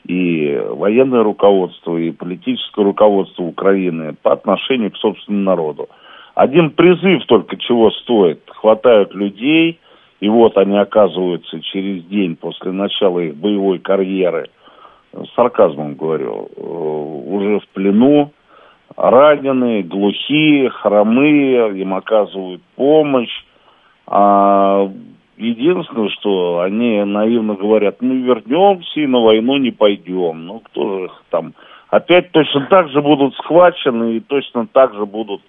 И 0.07 0.61
военное 0.70 1.22
руководство, 1.22 1.96
и 1.96 2.11
политическое 2.11 2.85
руководство 2.85 3.44
Украины 3.44 4.14
по 4.22 4.33
отношению 4.33 4.90
к 4.90 4.98
собственному 4.98 5.44
народу. 5.44 5.88
Один 6.35 6.70
призыв 6.70 7.24
только 7.26 7.57
чего 7.57 7.90
стоит. 7.90 8.40
Хватают 8.48 9.14
людей, 9.14 9.78
и 10.20 10.28
вот 10.28 10.59
они 10.59 10.76
оказываются 10.76 11.61
через 11.61 12.04
день 12.04 12.37
после 12.37 12.72
начала 12.72 13.20
их 13.20 13.37
боевой 13.37 13.78
карьеры, 13.78 14.50
с 15.12 15.35
сарказмом 15.35 15.94
говорю, 15.94 16.48
э, 16.57 16.61
уже 16.61 17.61
в 17.61 17.68
плену, 17.68 18.33
раненые, 18.96 19.83
глухие, 19.83 20.70
хромые, 20.70 21.78
им 21.78 21.94
оказывают 21.94 22.62
помощь. 22.76 23.44
А 24.07 24.88
единственное, 25.37 26.11
что 26.11 26.61
они 26.61 27.02
наивно 27.04 27.54
говорят, 27.54 27.96
ну 28.00 28.14
вернемся 28.14 29.00
и 29.00 29.07
на 29.07 29.20
войну 29.20 29.57
не 29.57 29.70
пойдем. 29.70 30.46
Ну 30.46 30.61
кто 30.61 30.98
же 30.98 31.04
их 31.07 31.22
там... 31.30 31.54
Опять 31.90 32.33
точно 32.33 32.66
так 32.68 32.88
же 32.88 33.00
будут 33.00 33.35
схвачены 33.37 34.16
и 34.16 34.20
точно 34.20 34.66
так 34.66 34.94
же 34.94 35.07
будут 35.07 35.42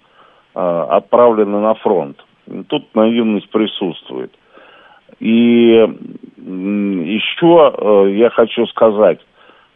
э, 0.54 0.86
отправлены 0.90 1.58
на 1.58 1.74
фронт. 1.74 2.24
Тут 2.68 2.94
наивность 2.94 3.50
присутствует. 3.50 4.32
И 5.18 5.88
еще 6.36 7.74
э, 7.76 8.10
я 8.16 8.30
хочу 8.30 8.66
сказать, 8.66 9.18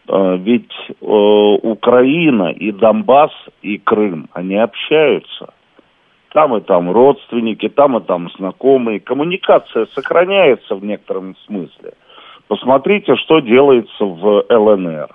ведь 0.09 0.73
э, 0.89 1.05
Украина 1.05 2.51
и 2.51 2.73
Донбасс 2.73 3.33
и 3.63 3.79
Крым, 3.79 4.29
они 4.33 4.57
общаются. 4.57 5.53
Там 6.33 6.57
и 6.57 6.61
там 6.61 6.91
родственники, 6.91 7.69
там 7.69 7.97
и 7.97 8.01
там 8.01 8.31
знакомые. 8.37 9.01
Коммуникация 9.01 9.87
сохраняется 9.87 10.75
в 10.75 10.85
некотором 10.85 11.37
смысле. 11.47 11.93
Посмотрите, 12.49 13.17
что 13.17 13.41
делается 13.41 14.05
в 14.05 14.45
ЛНР. 14.49 15.09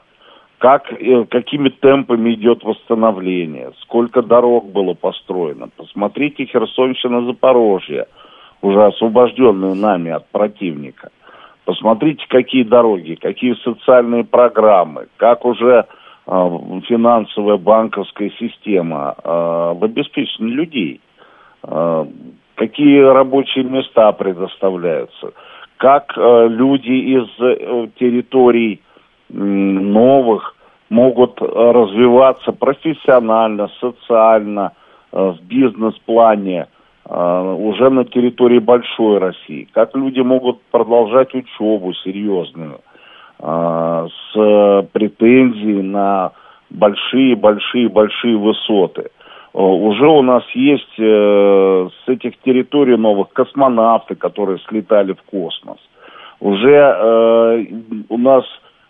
Как, 0.59 0.91
э, 0.91 1.25
какими 1.25 1.69
темпами 1.69 2.33
идет 2.33 2.63
восстановление, 2.63 3.71
сколько 3.81 4.21
дорог 4.21 4.71
было 4.71 4.93
построено. 4.93 5.69
Посмотрите 5.75 6.45
Херсонщина, 6.45 7.25
Запорожье, 7.25 8.07
уже 8.61 8.85
освобожденную 8.85 9.75
нами 9.75 10.11
от 10.11 10.29
противника– 10.29 11.09
Посмотрите, 11.65 12.23
какие 12.29 12.63
дороги, 12.63 13.15
какие 13.15 13.55
социальные 13.63 14.23
программы, 14.23 15.07
как 15.17 15.45
уже 15.45 15.85
э, 16.27 16.59
финансовая 16.87 17.57
банковская 17.57 18.31
система 18.39 19.15
э, 19.17 19.73
в 19.75 19.83
обеспечении 19.83 20.51
людей, 20.51 21.01
э, 21.63 22.05
какие 22.53 22.99
рабочие 23.01 23.63
места 23.63 24.11
предоставляются, 24.11 25.31
как 25.77 26.15
люди 26.15 27.17
из 27.17 27.27
территорий 27.95 28.81
новых 29.27 30.55
могут 30.89 31.41
развиваться 31.41 32.53
профессионально, 32.53 33.69
социально, 33.81 34.71
в 35.11 35.37
бизнес-плане– 35.41 36.67
уже 37.07 37.89
на 37.91 38.03
территории 38.05 38.59
большой 38.59 39.19
России, 39.19 39.67
как 39.73 39.95
люди 39.95 40.21
могут 40.21 40.61
продолжать 40.71 41.35
учебу 41.35 41.93
серьезную 41.93 42.79
а, 43.39 44.07
с 44.07 44.87
претензией 44.93 45.81
на 45.83 46.31
большие-большие-большие 46.69 48.37
высоты. 48.37 49.09
А, 49.53 49.61
уже 49.61 50.07
у 50.07 50.21
нас 50.21 50.43
есть 50.53 50.99
э, 50.99 51.89
с 52.05 52.09
этих 52.09 52.39
территорий 52.41 52.97
новых 52.97 53.29
космонавты, 53.33 54.15
которые 54.15 54.59
слетали 54.67 55.13
в 55.13 55.21
космос. 55.23 55.77
Уже 56.39 56.75
э, 56.75 57.65
у 58.09 58.17
нас 58.17 58.45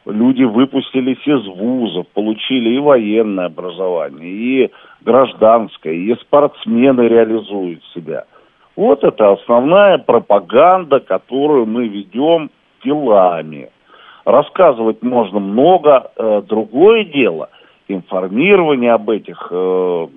люди 0.06 0.44
выпустились 0.44 1.26
из 1.26 1.46
вузов, 1.48 2.08
получили 2.14 2.70
и 2.70 2.80
военное 2.80 3.46
образование, 3.46 4.30
и 4.30 4.72
гражданское, 5.02 5.96
и 5.96 6.16
спортсмены 6.16 7.02
реализуют 7.02 7.84
себя. 7.94 8.26
Вот 8.76 9.04
это 9.04 9.32
основная 9.32 9.98
пропаганда, 9.98 11.00
которую 11.00 11.66
мы 11.66 11.88
ведем 11.88 12.50
делами. 12.84 13.70
Рассказывать 14.26 15.02
можно 15.02 15.40
много. 15.40 16.12
Э, 16.16 16.42
другое 16.48 17.06
дело, 17.06 17.50
информирование 17.88 18.94
об 18.94 19.10
этих 19.10 19.48
э, 19.50 20.08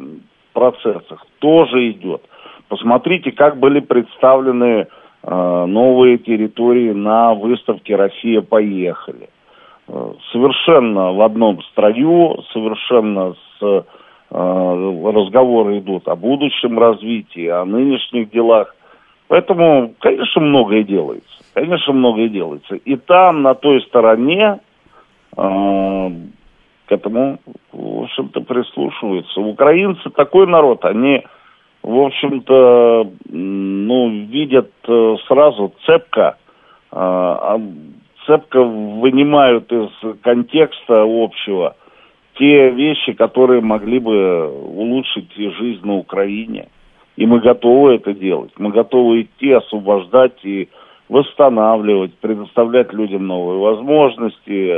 процессах 0.53 1.25
тоже 1.39 1.91
идет. 1.91 2.23
Посмотрите, 2.69 3.31
как 3.31 3.59
были 3.59 3.81
представлены 3.81 4.87
э, 5.23 5.65
новые 5.67 6.19
территории 6.19 6.93
на 6.93 7.35
выставке 7.35 7.97
«Россия, 7.97 8.41
поехали» 8.41 9.29
совершенно 10.33 11.13
в 11.13 11.23
одном 11.23 11.63
строю, 11.65 12.43
совершенно 12.53 13.35
с 13.35 13.63
э, 13.63 13.83
разговоры 14.31 15.79
идут 15.79 16.07
о 16.09 16.17
будущем 16.17 16.79
развитии, 16.79 17.47
о 17.47 17.65
нынешних 17.65 18.31
делах. 18.31 18.75
Поэтому, 19.29 19.95
конечно, 19.99 20.41
многое 20.41 20.83
делается. 20.83 21.29
Конечно, 21.55 21.93
многое 21.93 22.29
делается. 22.29 22.77
И 22.77 22.97
там, 22.97 23.43
на 23.43 23.55
той 23.55 23.83
стороне, 23.83 24.61
э, 25.37 26.11
к 26.87 26.93
этому, 26.93 27.39
в 27.73 28.03
общем-то, 28.05 28.41
прислушиваются. 28.41 29.41
Украинцы 29.41 30.11
такой 30.11 30.47
народ, 30.47 30.85
они, 30.85 31.23
в 31.83 31.99
общем-то, 31.99 33.11
ну, 33.31 34.09
видят 34.09 34.71
э, 34.87 35.17
сразу 35.27 35.73
цепко, 35.85 36.37
э, 36.93 37.59
цепко 38.29 38.63
вынимают 38.63 39.73
из 39.73 39.91
контекста 40.23 41.03
общего 41.03 41.75
те 42.35 42.71
вещи, 42.71 43.15
которые 43.15 43.61
могли 43.63 43.99
бы 43.99 44.49
улучшить 44.49 45.33
жизнь 45.35 45.85
на 45.85 45.97
Украине. 45.97 46.69
И 47.17 47.27
мы 47.27 47.41
готовы 47.41 47.95
это 47.95 48.13
делать. 48.13 48.53
Мы 48.59 48.71
готовы 48.71 49.23
идти, 49.23 49.51
освобождать 49.51 50.45
и 50.45 50.69
восстанавливать, 51.09 52.15
предоставлять 52.21 52.93
людям 52.93 53.27
новые 53.27 53.59
возможности, 53.59 54.71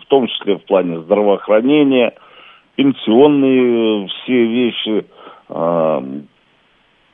в 0.00 0.06
том 0.08 0.26
числе 0.26 0.56
в 0.56 0.64
плане 0.64 1.00
здравоохранения, 1.02 2.14
пенсионные 2.74 4.08
все 4.08 4.44
вещи. 4.44 5.04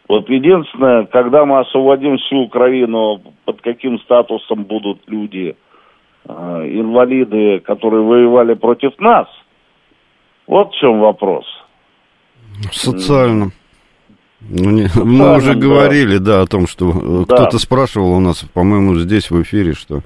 Вот 0.08 0.28
единственное, 0.30 1.04
когда 1.06 1.44
мы 1.44 1.58
освободим 1.58 2.16
всю 2.18 2.42
Украину, 2.42 3.20
под 3.44 3.60
каким 3.60 3.98
статусом 3.98 4.64
будут 4.64 5.00
люди 5.08 5.56
инвалиды, 6.26 7.60
которые 7.60 8.02
воевали 8.02 8.54
против 8.54 8.98
нас. 8.98 9.26
Вот 10.46 10.70
в 10.72 10.80
чем 10.80 11.00
вопрос. 11.00 11.44
Социально. 12.72 13.50
Ну, 14.48 14.70
не, 14.70 14.88
мы 14.94 15.36
уже 15.36 15.54
да. 15.54 15.60
говорили, 15.60 16.18
да, 16.18 16.42
о 16.42 16.46
том, 16.46 16.66
что 16.66 16.90
э, 16.90 17.24
да. 17.26 17.34
кто-то 17.34 17.58
спрашивал 17.58 18.12
у 18.12 18.20
нас, 18.20 18.44
по-моему, 18.52 18.94
здесь 18.96 19.30
в 19.30 19.40
эфире, 19.42 19.72
что 19.72 20.00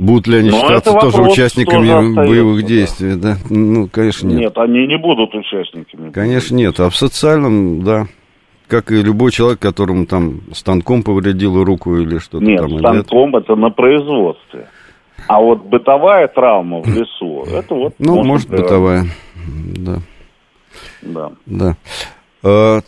будут 0.00 0.26
ли 0.26 0.38
они 0.38 0.50
Но 0.50 0.60
считаться 0.60 0.92
тоже 0.92 1.22
участниками 1.22 1.88
тоже 1.88 2.14
боевых 2.14 2.64
действий, 2.64 3.14
да. 3.14 3.34
да? 3.34 3.36
Ну, 3.50 3.88
конечно, 3.88 4.26
нет. 4.26 4.40
Нет, 4.40 4.58
они 4.58 4.86
не 4.86 4.98
будут 4.98 5.32
участниками. 5.34 6.10
Конечно, 6.10 6.56
нет. 6.56 6.80
А 6.80 6.90
в 6.90 6.96
социальном, 6.96 7.84
да, 7.84 8.06
как 8.66 8.90
и 8.90 9.00
любой 9.00 9.30
человек, 9.30 9.60
которому 9.60 10.06
там 10.06 10.40
станком 10.52 11.04
повредил 11.04 11.62
руку 11.62 11.96
или 11.96 12.18
что-то 12.18 12.44
нет, 12.44 12.58
там. 12.58 12.68
Нет, 12.68 12.80
станком 12.80 13.36
это 13.36 13.54
на 13.54 13.70
производстве. 13.70 14.66
А 15.28 15.40
вот 15.40 15.62
бытовая 15.62 16.28
травма 16.28 16.80
в 16.80 16.88
лесу, 16.88 17.44
это 17.44 17.74
вот... 17.74 17.94
Ну, 17.98 18.16
может, 18.16 18.26
может 18.26 18.50
бытовая, 18.50 19.04
да. 19.76 19.98
Да. 21.02 21.32
Да. 21.46 21.76
А, 22.44 22.80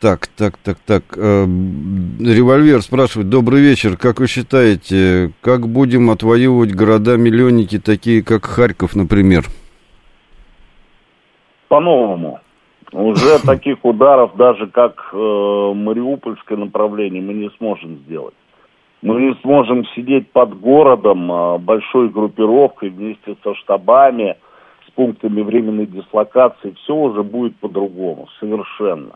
так, 0.00 0.26
так, 0.28 0.56
так, 0.56 0.78
так. 0.84 1.04
А, 1.16 1.44
револьвер 1.44 2.82
спрашивает. 2.82 3.28
Добрый 3.28 3.60
вечер. 3.60 3.96
Как 3.96 4.18
вы 4.18 4.26
считаете, 4.26 5.32
как 5.40 5.68
будем 5.68 6.10
отвоевывать 6.10 6.74
города-миллионники, 6.74 7.78
такие 7.78 8.22
как 8.22 8.46
Харьков, 8.46 8.96
например? 8.96 9.46
По-новому. 11.68 12.40
Уже 12.92 13.38
таких 13.46 13.84
ударов, 13.84 14.36
даже 14.36 14.66
как 14.66 15.10
э, 15.12 15.16
Мариупольское 15.16 16.58
направление, 16.58 17.22
мы 17.22 17.34
не 17.34 17.50
сможем 17.58 17.98
сделать 17.98 18.34
мы 19.02 19.20
не 19.22 19.34
сможем 19.42 19.86
сидеть 19.94 20.30
под 20.30 20.58
городом 20.60 21.30
а, 21.32 21.58
большой 21.58 22.10
группировкой 22.10 22.90
вместе 22.90 23.36
со 23.42 23.54
штабами, 23.54 24.36
с 24.86 24.90
пунктами 24.90 25.40
временной 25.40 25.86
дислокации. 25.86 26.74
Все 26.82 26.94
уже 26.94 27.22
будет 27.22 27.56
по-другому, 27.56 28.28
совершенно. 28.38 29.12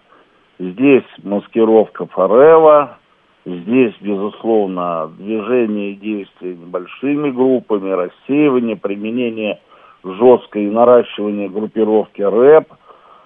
Здесь 0.58 1.04
маскировка 1.22 2.06
Форева, 2.06 2.96
здесь, 3.44 3.94
безусловно, 4.00 5.10
движение 5.18 5.92
и 5.92 5.96
действие 5.96 6.56
небольшими 6.56 7.30
группами, 7.30 7.90
рассеивание, 7.90 8.76
применение 8.76 9.60
жесткое 10.02 10.64
и 10.64 10.70
наращивание 10.70 11.48
группировки 11.50 12.22
РЭП, 12.22 12.72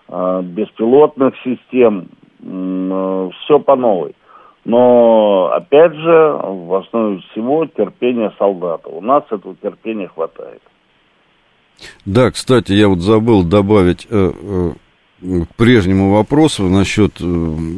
а, 0.08 0.42
беспилотных 0.42 1.34
систем, 1.44 2.08
а, 2.42 3.30
все 3.30 3.60
по 3.60 3.76
новой. 3.76 4.16
Но, 4.68 5.50
опять 5.54 5.94
же, 5.94 6.40
в 6.42 6.74
основе 6.74 7.22
всего 7.32 7.64
терпение 7.64 8.30
солдата. 8.38 8.90
У 8.90 9.00
нас 9.00 9.24
этого 9.30 9.56
терпения 9.62 10.08
хватает. 10.08 10.60
Да, 12.04 12.30
кстати, 12.30 12.72
я 12.72 12.88
вот 12.88 12.98
забыл 12.98 13.44
добавить 13.44 14.06
э, 14.10 14.30
э, 14.30 15.44
к 15.46 15.54
прежнему 15.56 16.12
вопросу 16.12 16.64
насчет 16.64 17.18
э, 17.18 17.24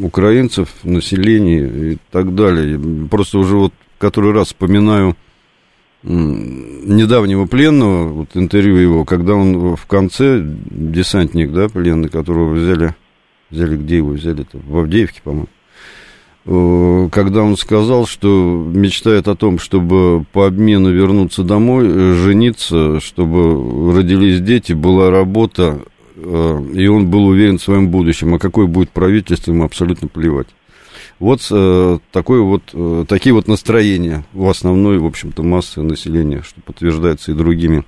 украинцев, 0.03 0.69
населения 0.83 1.93
и 1.93 1.99
так 2.11 2.35
далее. 2.35 2.77
Просто 3.09 3.39
уже 3.39 3.55
вот 3.55 3.73
который 3.99 4.33
раз 4.33 4.49
вспоминаю 4.49 5.15
недавнего 6.03 7.47
пленного, 7.47 8.09
вот 8.09 8.31
интервью 8.35 8.79
его, 8.79 9.05
когда 9.05 9.35
он 9.35 9.77
в 9.77 9.87
конце, 9.87 10.43
десантник, 10.43 11.53
да, 11.53 11.69
пленный, 11.69 12.09
которого 12.09 12.53
взяли, 12.53 12.97
взяли 13.49 13.77
где 13.77 13.99
его 13.99 14.11
взяли-то? 14.11 14.59
В 14.59 14.79
Авдеевке, 14.79 15.21
по-моему 15.23 15.47
когда 16.45 17.43
он 17.43 17.57
сказал, 17.57 18.07
что 18.07 18.65
мечтает 18.75 19.29
о 19.29 19.37
том, 19.37 19.59
чтобы 19.59 20.25
по 20.33 20.47
обмену 20.47 20.91
вернуться 20.91 21.43
домой, 21.45 21.87
э, 21.87 22.15
жениться, 22.15 22.99
чтобы 23.01 23.95
родились 23.95 24.41
дети, 24.41 24.73
была 24.73 25.11
работа, 25.11 25.81
э, 26.17 26.65
и 26.75 26.87
он 26.87 27.09
был 27.11 27.27
уверен 27.27 27.59
в 27.59 27.63
своем 27.63 27.91
будущем. 27.91 28.35
А 28.35 28.39
какое 28.39 28.67
будет 28.67 28.91
правительство, 28.91 29.53
ему 29.53 29.65
абсолютно 29.65 30.09
плевать. 30.09 30.49
Вот 31.19 31.43
такое 32.13 32.41
вот, 32.41 33.07
такие 33.07 33.35
вот 33.35 33.47
настроения 33.47 34.25
у 34.33 34.49
основной, 34.49 34.97
в 34.97 35.05
общем-то, 35.05 35.43
массы 35.43 35.83
населения, 35.83 36.43
что 36.43 36.63
подтверждается 36.63 37.33
и 37.33 37.35
другими 37.35 37.85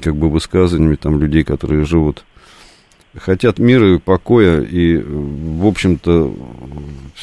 как 0.00 0.16
бы 0.16 0.30
высказываниями 0.30 0.96
там 0.96 1.20
людей, 1.20 1.44
которые 1.44 1.84
живут, 1.84 2.24
хотят 3.16 3.58
мира 3.58 3.94
и 3.94 3.98
покоя, 3.98 4.60
и, 4.60 4.96
в 4.96 5.66
общем-то, 5.66 6.34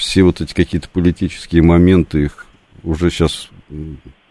все 0.01 0.23
вот 0.23 0.41
эти 0.41 0.53
какие-то 0.53 0.89
политические 0.89 1.61
моменты 1.61 2.23
их 2.23 2.47
уже 2.83 3.11
сейчас 3.11 3.49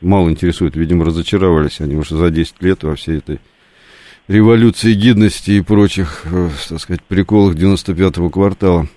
мало 0.01 0.29
интересуют. 0.29 0.75
Видимо, 0.75 1.05
разочаровались 1.05 1.81
они 1.81 1.95
уже 1.95 2.17
за 2.17 2.31
10 2.31 2.61
лет 2.61 2.83
во 2.83 2.97
всей 2.97 3.19
этой 3.19 3.39
революции 4.27 4.95
гидности 4.95 5.53
и 5.53 5.63
прочих, 5.63 6.23
э, 6.25 6.49
так 6.69 6.81
сказать, 6.81 7.03
приколах 7.05 7.55
95-го 7.55 8.31
квартала. 8.31 8.89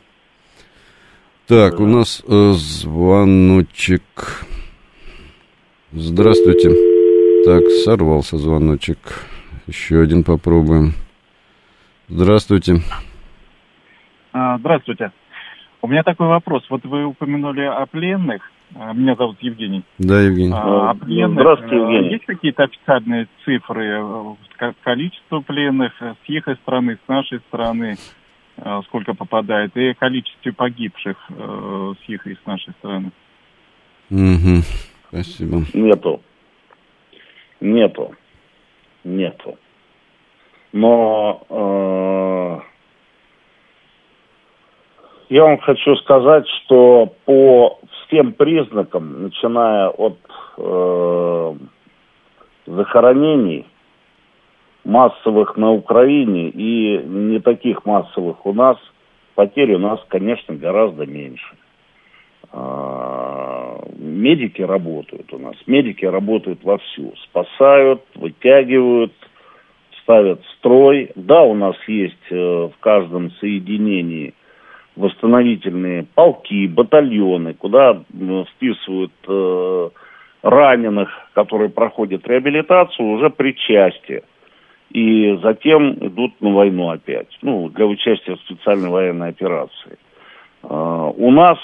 Так, 1.48 1.80
у 1.80 1.86
нас 1.86 2.24
э, 2.28 2.54
звоночек. 2.54 4.02
Здравствуйте. 5.92 6.72
Так, 7.46 7.64
сорвался 7.84 8.40
звоночек. 8.40 8.98
Еще 9.68 10.02
один 10.02 10.24
попробуем. 10.24 10.94
Здравствуйте. 12.08 12.82
А, 14.32 14.58
здравствуйте. 14.58 15.12
У 15.84 15.88
меня 15.90 16.02
такой 16.02 16.28
вопрос. 16.28 16.64
Вот 16.70 16.86
вы 16.86 17.04
упомянули 17.04 17.64
о 17.64 17.86
пленных. 17.86 18.42
А, 18.74 18.94
меня 18.94 19.16
зовут 19.16 19.36
Евгений. 19.42 19.84
Да, 19.98 20.22
Евгений. 20.22 20.54
А, 20.56 20.92
о 20.92 20.96
пленных. 20.96 21.42
Здравствуйте, 21.42 21.76
Евгений. 21.76 22.10
Есть 22.14 22.26
какие-то 22.26 22.64
официальные 22.64 23.28
цифры? 23.44 24.00
Э, 24.62 24.72
количество 24.82 25.42
пленных 25.42 25.92
с 26.02 26.30
их 26.30 26.46
страны, 26.62 26.98
с 27.04 27.08
нашей 27.10 27.40
страны? 27.50 27.98
Сколько 28.86 29.14
попадает? 29.14 29.76
И 29.76 29.94
количество 29.96 30.52
погибших 30.52 31.18
э, 31.30 31.94
с 32.00 32.10
их 32.10 32.28
и 32.28 32.36
с 32.36 32.46
нашей 32.46 32.72
страны? 32.80 33.12
Угу. 34.10 34.64
Спасибо. 35.10 35.64
Нету. 35.74 36.22
Нету. 37.60 38.16
Нету. 39.04 39.58
Но 40.72 41.46
э, 41.50 42.73
я 45.30 45.44
вам 45.44 45.60
хочу 45.60 45.96
сказать, 45.98 46.48
что 46.48 47.14
по 47.26 47.80
всем 48.06 48.34
признакам, 48.34 49.24
начиная 49.24 49.90
от 49.90 50.18
э, 50.58 51.56
захоронений 52.68 53.66
массовых 54.84 55.58
на 55.58 55.72
Украине 55.72 56.50
и 56.50 56.98
не 57.04 57.40
таких 57.40 57.86
массовых 57.86 58.46
у 58.46 58.54
нас, 58.54 58.78
потери 59.36 59.76
у 59.76 59.80
нас, 59.80 60.00
конечно, 60.10 60.56
гораздо 60.56 61.06
меньше. 61.06 61.56
Э, 62.52 63.80
медики 63.98 64.62
работают 64.62 65.34
у 65.34 65.40
нас, 65.40 65.56
медики 65.66 66.06
работают 66.06 66.64
вовсю, 66.64 67.14
спасают, 67.24 68.04
вытягивают, 68.16 69.14
ставят 70.04 70.42
строй. 70.58 71.12
Да, 71.16 71.42
у 71.42 71.56
нас 71.56 71.76
есть 71.88 72.16
э, 72.30 72.36
в 72.36 72.80
каждом 72.80 73.32
соединении 73.40 74.34
восстановительные 74.96 76.06
полки, 76.16 76.68
батальоны, 76.68 77.54
куда 77.54 78.02
вписывают 78.56 79.12
э, 79.28 79.90
раненых, 80.44 81.10
которые 81.34 81.70
проходят 81.70 82.28
реабилитацию 82.28 83.08
уже 83.08 83.30
при 83.30 83.56
части. 83.56 84.24
И 84.92 85.40
затем 85.42 85.94
идут 85.94 86.40
на 86.40 86.54
войну 86.54 86.90
опять, 86.90 87.36
ну, 87.42 87.70
для 87.70 87.88
участия 87.88 88.36
в 88.36 88.42
специальной 88.42 88.90
военной 88.90 89.30
операции. 89.30 89.98
Э, 90.64 91.12
у 91.16 91.32
нас 91.32 91.58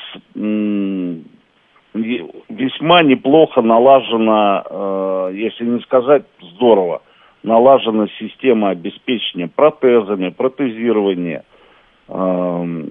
весьма 1.93 3.03
неплохо 3.03 3.61
налажена, 3.61 4.63
э, 4.69 5.31
если 5.35 5.65
не 5.65 5.79
сказать 5.81 6.23
здорово, 6.41 7.01
налажена 7.43 8.07
система 8.19 8.69
обеспечения 8.69 9.47
протезами, 9.47 10.29
протезирования, 10.29 11.43
э, 12.07 12.85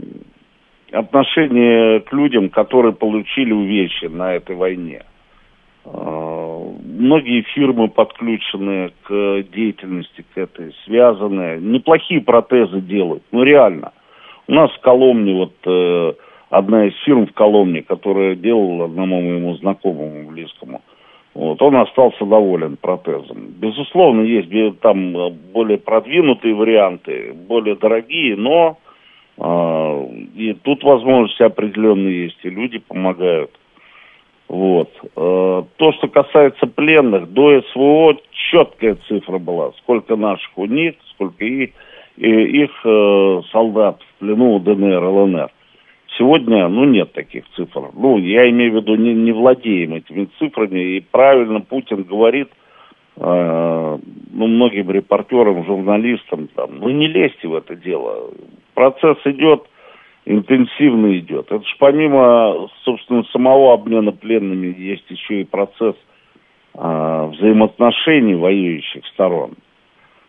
отношение 0.92 2.00
к 2.00 2.12
людям, 2.12 2.48
которые 2.48 2.92
получили 2.92 3.52
увечья 3.52 4.08
на 4.08 4.34
этой 4.34 4.56
войне. 4.56 5.02
Э, 5.84 6.70
многие 6.84 7.42
фирмы 7.54 7.88
подключены 7.88 8.92
к 9.02 9.42
деятельности 9.54 10.24
к 10.34 10.38
этой, 10.38 10.74
связанные. 10.84 11.60
Неплохие 11.60 12.20
протезы 12.20 12.80
делают, 12.80 13.22
ну 13.32 13.42
реально. 13.42 13.92
У 14.46 14.52
нас 14.52 14.70
в 14.72 14.80
Коломне 14.80 15.34
вот 15.34 15.54
э, 15.66 16.12
одна 16.50 16.86
из 16.86 16.94
фирм 17.04 17.26
в 17.26 17.32
Коломне, 17.32 17.82
которая 17.82 18.34
делала 18.34 18.86
одному 18.86 19.20
моему 19.20 19.54
знакомому 19.56 20.28
близкому, 20.30 20.80
вот, 21.34 21.60
он 21.62 21.76
остался 21.76 22.24
доволен 22.24 22.76
протезом. 22.76 23.48
Безусловно, 23.60 24.22
есть 24.22 24.80
там 24.80 25.16
э, 25.16 25.30
более 25.52 25.78
продвинутые 25.78 26.54
варианты, 26.54 27.32
более 27.32 27.76
дорогие, 27.76 28.36
но 28.36 28.78
и 29.40 30.56
тут 30.64 30.82
возможности 30.82 31.42
определенные 31.44 32.24
есть, 32.24 32.38
и 32.42 32.50
люди 32.50 32.78
помогают. 32.78 33.50
Вот. 34.48 34.90
Э, 35.14 35.62
то, 35.76 35.92
что 35.92 36.08
касается 36.08 36.66
пленных, 36.66 37.30
до 37.32 37.62
СВО 37.70 38.16
четкая 38.50 38.96
цифра 39.06 39.38
была, 39.38 39.72
сколько 39.82 40.16
наших 40.16 40.56
у 40.56 40.64
них, 40.64 40.94
сколько 41.10 41.44
их, 41.44 41.70
их 42.16 42.70
э, 42.84 43.42
солдат 43.52 44.00
в 44.02 44.20
плену 44.20 44.56
у 44.56 44.58
ДНР, 44.58 45.04
ЛНР. 45.04 45.50
Сегодня, 46.16 46.66
ну, 46.68 46.84
нет 46.84 47.12
таких 47.12 47.44
цифр. 47.54 47.90
Ну, 47.94 48.18
я 48.18 48.48
имею 48.50 48.72
в 48.72 48.76
виду, 48.76 48.96
не, 48.96 49.14
не 49.14 49.32
владеем 49.32 49.94
этими 49.94 50.28
цифрами. 50.38 50.96
И 50.96 51.00
правильно 51.00 51.60
Путин 51.60 52.04
говорит, 52.04 52.48
э, 53.16 53.98
ну, 54.32 54.46
многим 54.46 54.90
репортерам, 54.90 55.64
журналистам, 55.66 56.48
там, 56.56 56.78
ну, 56.78 56.88
не 56.88 57.06
лезьте 57.06 57.46
в 57.46 57.54
это 57.54 57.76
дело. 57.76 58.30
Процесс 58.78 59.18
идет, 59.24 59.64
интенсивно 60.24 61.18
идет. 61.18 61.46
Это 61.50 61.64
же 61.64 61.74
помимо, 61.80 62.68
собственно, 62.84 63.24
самого 63.32 63.74
обмена 63.74 64.12
пленными, 64.12 64.72
есть 64.78 65.10
еще 65.10 65.40
и 65.40 65.44
процесс 65.44 65.96
э, 66.74 67.30
взаимоотношений 67.32 68.36
воюющих 68.36 69.04
сторон. 69.08 69.54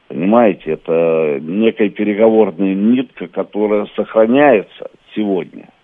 Понимаете, 0.08 0.72
это 0.72 1.38
некая 1.44 1.90
переговорная 1.90 2.74
нитка, 2.74 3.28
которая 3.28 3.86
сохраняется 3.96 4.90
сегодня– 5.14 5.70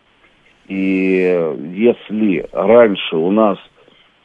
и 0.68 1.54
если 1.76 2.48
раньше 2.52 3.16
у 3.16 3.30
нас 3.30 3.60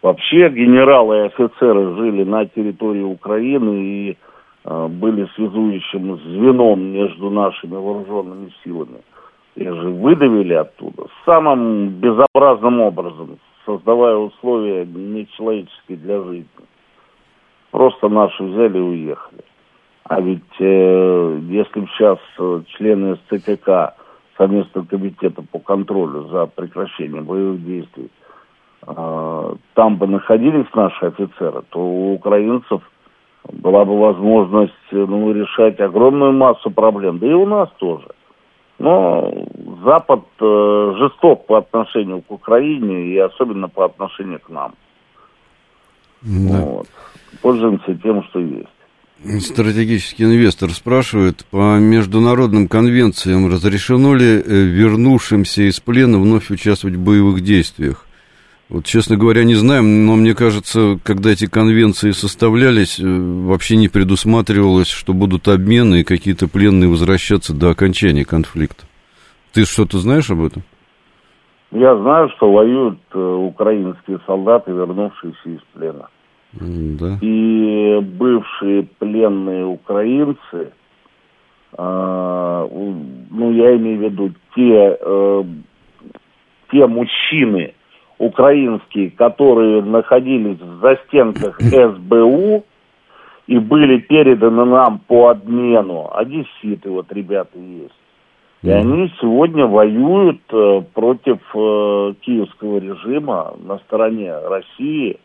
вообще 0.00 0.48
генералы 0.48 1.16
и 1.16 1.26
офицеры 1.26 1.94
жили 1.96 2.24
на 2.24 2.46
территории 2.46 3.02
Украины 3.02 3.82
и 3.82 4.18
были 4.64 5.26
связующим 5.34 6.18
звеном 6.18 6.92
между 6.92 7.30
нашими 7.30 7.76
вооруженными 7.76 8.52
силами, 8.62 9.00
их 9.56 9.74
же 9.74 9.88
выдавили 9.88 10.54
оттуда 10.54 11.06
самым 11.24 11.88
безобразным 11.88 12.80
образом, 12.80 13.38
создавая 13.64 14.16
условия 14.16 14.84
нечеловеческие 14.84 15.98
для 15.98 16.22
жизни. 16.22 16.46
Просто 17.70 18.08
наши 18.08 18.42
взяли 18.42 18.78
и 18.78 18.80
уехали. 18.80 19.44
А 20.04 20.20
ведь 20.20 20.42
э, 20.58 21.38
если 21.42 21.80
бы 21.80 21.86
сейчас 21.88 22.18
э, 22.38 22.62
члены 22.76 23.16
СЦКК 23.28 23.94
совместного 24.36 24.86
комитета 24.86 25.42
по 25.42 25.58
контролю 25.58 26.28
за 26.28 26.46
прекращением 26.46 27.26
боевых 27.26 27.64
действий, 27.64 28.10
а, 28.86 29.54
там 29.74 29.96
бы 29.96 30.06
находились 30.06 30.66
наши 30.74 31.06
офицеры, 31.06 31.62
то 31.68 31.78
у 31.78 32.14
украинцев 32.14 32.80
была 33.52 33.84
бы 33.84 33.98
возможность 33.98 34.72
ну, 34.90 35.32
решать 35.32 35.80
огромную 35.80 36.32
массу 36.32 36.70
проблем, 36.70 37.18
да 37.18 37.26
и 37.26 37.32
у 37.32 37.46
нас 37.46 37.68
тоже. 37.78 38.08
Но 38.78 39.32
Запад 39.84 40.24
э, 40.40 40.94
жесток 40.98 41.46
по 41.46 41.58
отношению 41.58 42.22
к 42.22 42.30
Украине 42.30 43.08
и 43.08 43.18
особенно 43.18 43.68
по 43.68 43.84
отношению 43.84 44.40
к 44.40 44.48
нам. 44.48 44.74
Да. 46.22 46.60
Вот. 46.60 46.86
Пользуемся 47.42 47.94
тем, 47.94 48.22
что 48.24 48.40
есть. 48.40 48.68
Стратегический 49.44 50.24
инвестор 50.24 50.70
спрашивает, 50.70 51.44
по 51.50 51.78
международным 51.78 52.68
конвенциям 52.68 53.50
разрешено 53.50 54.14
ли 54.14 54.40
э, 54.40 54.40
вернувшимся 54.40 55.68
из 55.68 55.78
плена 55.78 56.18
вновь 56.18 56.50
участвовать 56.50 56.96
в 56.96 57.04
боевых 57.04 57.42
действиях? 57.42 58.06
Вот, 58.70 58.84
честно 58.84 59.16
говоря, 59.16 59.42
не 59.42 59.54
знаем, 59.54 60.06
но 60.06 60.14
мне 60.14 60.32
кажется, 60.32 60.96
когда 61.02 61.30
эти 61.30 61.46
конвенции 61.46 62.12
составлялись, 62.12 63.00
э, 63.00 63.04
вообще 63.04 63.74
не 63.74 63.88
предусматривалось, 63.88 64.88
что 64.88 65.12
будут 65.12 65.48
обмены 65.48 66.00
и 66.00 66.04
какие-то 66.04 66.46
пленные 66.46 66.88
возвращаться 66.88 67.52
до 67.52 67.70
окончания 67.70 68.24
конфликта. 68.24 68.84
Ты 69.52 69.64
что-то 69.64 69.98
знаешь 69.98 70.30
об 70.30 70.44
этом? 70.44 70.62
Я 71.72 71.96
знаю, 71.96 72.30
что 72.36 72.52
воюют 72.52 73.00
э, 73.12 73.18
украинские 73.18 74.20
солдаты, 74.24 74.70
вернувшиеся 74.70 75.50
из 75.50 75.60
плена. 75.72 76.08
Да. 76.52 77.18
И 77.20 77.98
бывшие 78.00 78.84
пленные 79.00 79.64
украинцы, 79.64 80.72
э, 81.72 81.76
ну, 81.76 83.52
я 83.52 83.76
имею 83.76 83.98
в 83.98 84.02
виду 84.02 84.32
те, 84.54 84.96
э, 85.00 85.44
те 86.70 86.86
мужчины 86.86 87.74
украинские, 88.20 89.10
которые 89.10 89.82
находились 89.82 90.60
в 90.60 90.80
застенках 90.80 91.58
СБУ 91.60 92.64
и 93.46 93.58
были 93.58 93.98
переданы 93.98 94.64
нам 94.66 95.00
по 95.08 95.30
обмену. 95.30 96.10
Одесситы 96.12 96.90
вот 96.90 97.10
ребята 97.12 97.58
есть. 97.58 97.94
И 98.62 98.68
они 98.68 99.10
сегодня 99.18 99.66
воюют 99.66 100.42
э, 100.52 100.82
против 100.92 101.38
э, 101.54 102.14
киевского 102.20 102.78
режима 102.78 103.54
на 103.64 103.78
стороне 103.78 104.34
России, 104.36 105.18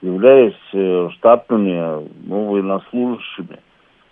являясь 0.00 0.54
э, 0.72 1.08
штатными 1.12 2.08
ну, 2.26 2.50
военнослужащими. 2.50 3.60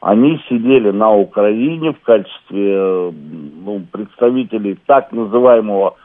Они 0.00 0.40
сидели 0.48 0.92
на 0.92 1.12
Украине 1.12 1.94
в 1.94 2.00
качестве 2.02 2.74
э, 2.76 3.12
ну, 3.64 3.82
представителей 3.90 4.78
так 4.86 5.10
называемого 5.10 5.96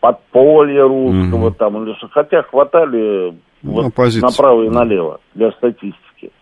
подполья 0.00 0.84
русского 0.84 1.50
mm-hmm. 1.50 1.58
там 1.58 1.82
или 1.82 1.96
хотя 2.10 2.42
хватали 2.42 3.34
ну, 3.62 3.72
вот, 3.72 3.96
направо 4.22 4.64
и 4.64 4.68
налево 4.68 5.20
для 5.34 5.50
статистики. 5.52 6.32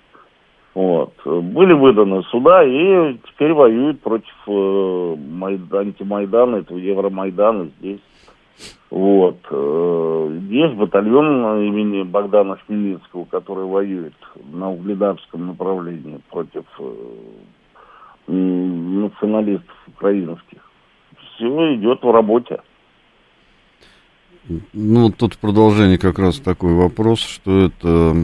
Вот. 0.74 1.14
Были 1.24 1.72
выданы 1.72 2.22
суда 2.24 2.62
и 2.62 3.16
теперь 3.28 3.54
воюют 3.54 4.00
против 4.02 4.34
э, 4.46 5.16
антимайдана, 5.72 6.56
этого 6.56 6.76
Евромайдана 6.76 7.70
здесь. 7.78 8.00
Вот. 8.90 9.38
Э, 9.50 10.38
есть 10.50 10.74
батальон 10.74 11.62
имени 11.62 12.02
Богдана 12.02 12.58
Хмельницкого, 12.66 13.24
который 13.24 13.64
воюет 13.64 14.14
на 14.52 14.70
Угледарском 14.70 15.46
направлении 15.46 16.20
против 16.30 16.64
э, 16.78 16.92
националистов 18.28 19.76
украинских. 19.88 20.60
Все 21.36 21.74
идет 21.76 22.02
в 22.02 22.10
работе. 22.10 22.60
Ну, 24.72 25.10
тут 25.10 25.38
продолжение 25.38 25.98
как 25.98 26.18
раз 26.18 26.38
такой 26.38 26.74
вопрос, 26.74 27.20
что 27.20 27.66
это... 27.66 28.14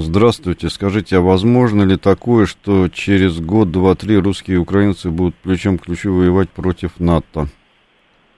Здравствуйте, 0.00 0.68
скажите, 0.70 1.18
а 1.18 1.20
возможно 1.20 1.82
ли 1.82 1.96
такое, 1.96 2.46
что 2.46 2.88
через 2.88 3.40
год, 3.40 3.70
два, 3.70 3.94
три 3.94 4.18
русские 4.18 4.56
и 4.56 4.60
украинцы 4.60 5.10
будут 5.10 5.34
плечом 5.36 5.78
к 5.78 5.84
плечу 5.84 6.14
воевать 6.14 6.48
против 6.48 6.98
НАТО? 7.00 7.46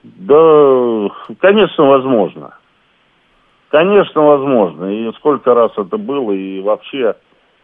Да, 0.03 1.09
конечно, 1.39 1.85
возможно. 1.85 2.51
Конечно, 3.69 4.21
возможно. 4.21 4.85
И 4.85 5.11
сколько 5.17 5.53
раз 5.53 5.71
это 5.77 5.97
было, 5.97 6.31
и 6.31 6.61
вообще 6.61 7.15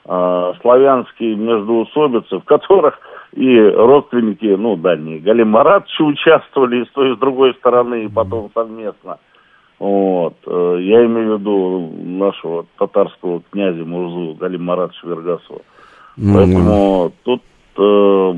э, 0.06 0.54
славянские 0.62 1.36
междоусобицы, 1.36 2.38
в 2.38 2.44
которых 2.44 3.00
и 3.36 3.60
родственники, 3.60 4.46
ну, 4.46 4.76
дальние, 4.76 5.20
Галим 5.20 5.50
Маратовичи 5.50 6.02
участвовали 6.02 6.84
и 6.84 6.86
с 6.86 6.92
той, 6.92 7.12
и 7.12 7.16
с 7.16 7.20
другой 7.20 7.54
стороны, 7.56 8.06
и 8.06 8.08
потом 8.08 8.52
совместно. 8.54 9.18
Вот. 9.80 10.36
Э, 10.46 10.78
я 10.80 11.06
имею 11.06 11.38
в 11.38 11.40
виду 11.40 11.92
нашего 12.04 12.66
татарского 12.78 13.42
князя 13.50 13.84
Мурзу 13.84 14.36
Галим 14.36 14.66
Маратовича 14.66 15.08
Вергасова. 15.08 15.62
Mm-hmm. 16.18 16.34
Поэтому 16.36 17.12
тут 17.24 17.42
э, 17.78 18.34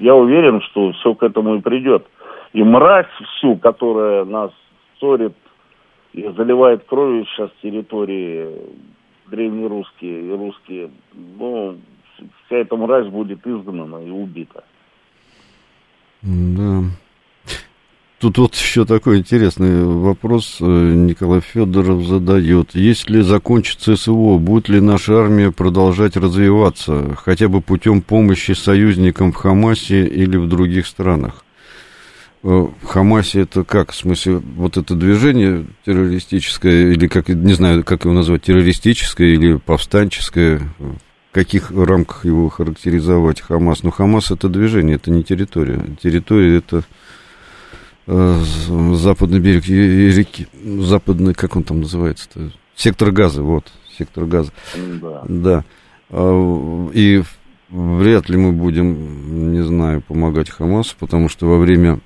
я 0.00 0.14
уверен, 0.14 0.62
что 0.62 0.92
все 0.92 1.14
к 1.14 1.22
этому 1.22 1.56
и 1.56 1.60
придет. 1.60 2.06
И 2.54 2.62
мразь 2.62 3.06
всю, 3.36 3.56
которая 3.56 4.24
нас 4.24 4.50
ссорит 4.98 5.34
и 6.14 6.26
заливает 6.36 6.84
кровью 6.84 7.26
сейчас 7.26 7.50
территории 7.62 8.48
древнерусские 9.26 10.22
и 10.22 10.30
русские, 10.30 10.90
ну, 11.38 11.76
вся 12.46 12.56
эта 12.56 12.76
мразь 12.76 13.08
будет 13.08 13.46
изгнана 13.46 13.96
и 14.04 14.10
убита. 14.10 14.64
Да. 16.22 16.84
Тут 18.24 18.38
вот 18.38 18.54
еще 18.54 18.86
такой 18.86 19.18
интересный 19.18 19.84
вопрос 19.84 20.56
э, 20.60 20.64
Николай 20.64 21.40
Федоров 21.40 22.06
задает. 22.06 22.74
Если 22.74 23.20
закончится 23.20 23.96
СВО, 23.96 24.38
будет 24.38 24.70
ли 24.70 24.80
наша 24.80 25.18
армия 25.18 25.52
продолжать 25.52 26.16
развиваться, 26.16 27.14
хотя 27.16 27.48
бы 27.48 27.60
путем 27.60 28.00
помощи 28.00 28.52
союзникам 28.52 29.30
в 29.30 29.36
Хамасе 29.36 30.06
или 30.06 30.38
в 30.38 30.48
других 30.48 30.86
странах? 30.86 31.44
Э, 32.44 32.68
в 32.80 32.86
Хамасе 32.86 33.42
это 33.42 33.62
как? 33.62 33.92
В 33.92 33.94
смысле, 33.96 34.36
вот 34.36 34.78
это 34.78 34.94
движение 34.94 35.66
террористическое, 35.84 36.92
или 36.92 37.08
как, 37.08 37.28
не 37.28 37.52
знаю, 37.52 37.84
как 37.84 38.06
его 38.06 38.14
назвать, 38.14 38.44
террористическое 38.44 39.34
или 39.34 39.56
повстанческое, 39.56 40.62
каких 41.34 41.72
рамках 41.72 42.24
его 42.24 42.48
характеризовать 42.48 43.40
Хамас. 43.40 43.82
Но 43.82 43.90
Хамас 43.90 44.30
это 44.30 44.48
движение, 44.48 44.96
это 44.96 45.10
не 45.10 45.24
территория. 45.24 45.84
Территория 46.00 46.58
это 46.58 46.84
э, 48.06 48.40
западный 48.94 49.40
берег 49.40 49.66
реки, 49.66 50.46
западный, 50.62 51.34
как 51.34 51.56
он 51.56 51.64
там 51.64 51.80
называется-то? 51.80 52.52
Сектор 52.76 53.10
газа, 53.10 53.42
вот, 53.42 53.72
сектор 53.98 54.26
газа. 54.26 54.52
Да. 55.02 55.22
да. 55.28 55.64
А, 56.10 56.90
и 56.94 57.24
вряд 57.68 58.28
ли 58.28 58.36
мы 58.36 58.52
будем, 58.52 59.52
не 59.52 59.64
знаю, 59.64 60.02
помогать 60.02 60.50
Хамасу, 60.50 60.94
потому 61.00 61.28
что 61.28 61.48
во 61.48 61.58
время 61.58 61.98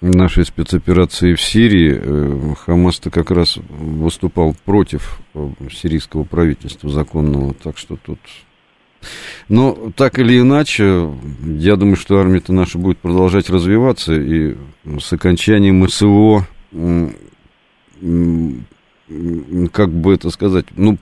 нашей 0.00 0.44
спецоперации 0.44 1.34
в 1.34 1.42
Сирии 1.42 2.00
э, 2.00 2.54
Хамас-то 2.64 3.10
как 3.10 3.32
раз 3.32 3.56
выступал 3.56 4.54
против 4.64 5.20
э, 5.34 5.48
сирийского 5.72 6.22
правительства 6.22 6.88
законного, 6.88 7.54
так 7.54 7.76
что 7.76 7.96
тут 7.96 8.20
но 9.48 9.92
так 9.96 10.18
или 10.18 10.40
иначе, 10.40 11.10
я 11.42 11.76
думаю, 11.76 11.96
что 11.96 12.18
армия-то 12.18 12.52
наша 12.52 12.78
будет 12.78 12.98
продолжать 12.98 13.48
развиваться, 13.50 14.14
и 14.14 14.56
с 15.00 15.12
окончанием 15.12 15.88
СВО, 15.88 16.46
как 19.72 19.90
бы 19.90 20.14
это 20.14 20.30
сказать, 20.30 20.66
ну, 20.76 20.98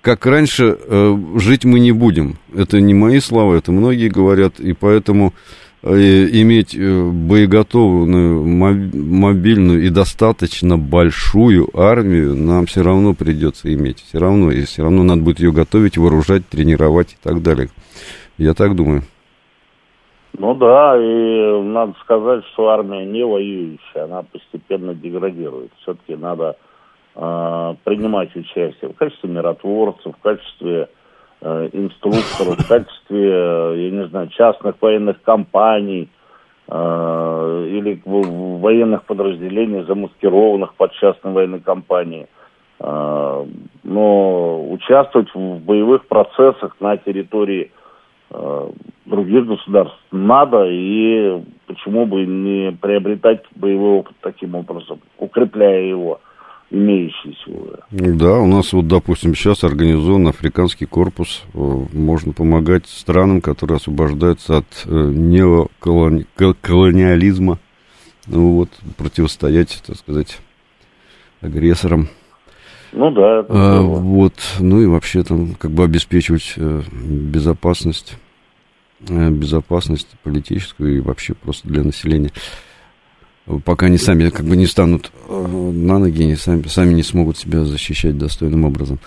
как 0.00 0.24
раньше, 0.24 0.78
э, 0.78 1.18
жить 1.36 1.64
мы 1.64 1.78
не 1.78 1.92
будем. 1.92 2.38
Это 2.54 2.80
не 2.80 2.94
мои 2.94 3.20
слова, 3.20 3.54
это 3.56 3.70
многие 3.70 4.08
говорят, 4.08 4.58
и 4.58 4.72
поэтому 4.72 5.34
иметь 5.82 6.76
э, 6.76 7.10
боеготовную, 7.10 8.44
мобильную 8.44 9.82
и 9.82 9.88
достаточно 9.88 10.76
большую 10.76 11.68
армию 11.74 12.36
нам 12.36 12.66
все 12.66 12.82
равно 12.82 13.14
придется 13.14 13.72
иметь. 13.72 14.02
Все 14.02 14.18
равно, 14.18 14.50
и 14.50 14.62
все 14.62 14.82
равно 14.82 15.02
надо 15.02 15.22
будет 15.22 15.40
ее 15.40 15.52
готовить, 15.52 15.96
вооружать, 15.96 16.46
тренировать 16.48 17.12
и 17.12 17.16
так 17.22 17.42
далее. 17.42 17.68
Я 18.36 18.54
так 18.54 18.76
думаю. 18.76 19.02
Ну 20.38 20.54
да, 20.54 20.96
и 20.96 21.62
надо 21.62 21.94
сказать, 22.00 22.44
что 22.52 22.68
армия 22.68 23.04
не 23.04 23.24
воюющая, 23.24 24.04
она 24.04 24.22
постепенно 24.22 24.94
деградирует. 24.94 25.72
Все-таки 25.82 26.14
надо 26.14 26.56
э, 27.16 27.74
принимать 27.84 28.34
участие 28.36 28.90
в 28.90 28.94
качестве 28.94 29.28
миротворцев, 29.30 30.14
в 30.14 30.22
качестве 30.22 30.82
Э, 30.82 30.99
инструкторов 31.42 32.58
в 32.58 32.68
качестве, 32.68 33.30
э, 33.32 33.74
я 33.76 33.90
не 33.90 34.06
знаю, 34.08 34.28
частных 34.28 34.76
военных 34.80 35.22
компаний 35.22 36.08
э, 36.68 37.66
или 37.70 38.00
военных 38.04 39.04
подразделений, 39.04 39.84
замаскированных 39.84 40.74
под 40.74 40.92
частные 40.94 41.34
военные 41.34 41.60
компании. 41.60 42.26
Но 42.82 44.70
участвовать 44.70 45.28
в 45.34 45.58
боевых 45.58 46.06
процессах 46.06 46.76
на 46.80 46.96
территории 46.96 47.70
других 49.04 49.44
государств 49.44 49.98
надо, 50.10 50.64
и 50.66 51.42
почему 51.66 52.06
бы 52.06 52.24
не 52.24 52.72
приобретать 52.72 53.42
боевой 53.54 53.98
опыт 53.98 54.16
таким 54.22 54.54
образом, 54.54 54.98
укрепляя 55.18 55.82
его 55.82 56.20
имеющиеся. 56.70 57.50
Да, 57.90 58.38
у 58.38 58.46
нас 58.46 58.72
вот, 58.72 58.86
допустим, 58.86 59.34
сейчас 59.34 59.64
организован 59.64 60.28
африканский 60.28 60.86
корпус. 60.86 61.42
Можно 61.52 62.32
помогать 62.32 62.86
странам, 62.86 63.40
которые 63.40 63.76
освобождаются 63.76 64.58
от 64.58 64.84
э, 64.86 65.10
неоколониализма. 65.12 67.58
Ну 68.26 68.52
вот, 68.52 68.68
противостоять, 68.96 69.82
так 69.86 69.96
сказать, 69.96 70.38
агрессорам. 71.40 72.08
Ну 72.92 73.10
да. 73.10 73.44
А, 73.48 73.82
вот, 73.82 74.34
ну 74.58 74.82
и 74.82 74.86
вообще 74.86 75.22
там 75.22 75.54
как 75.54 75.70
бы 75.70 75.84
обеспечивать 75.84 76.54
э, 76.56 76.82
безопасность, 76.90 78.16
э, 79.08 79.30
безопасность 79.30 80.08
политическую 80.22 80.96
и 80.96 81.00
вообще 81.00 81.34
просто 81.34 81.68
для 81.68 81.84
населения 81.84 82.32
пока 83.58 83.86
они 83.86 83.98
сами 83.98 84.30
как 84.30 84.46
бы 84.46 84.56
не 84.56 84.66
станут 84.66 85.10
э, 85.28 85.46
на 85.46 85.98
ноги, 85.98 86.22
они 86.22 86.36
сами, 86.36 86.62
сами 86.68 86.94
не 86.94 87.02
смогут 87.02 87.36
себя 87.36 87.64
защищать 87.64 88.16
достойным 88.16 88.64
образом. 88.64 88.98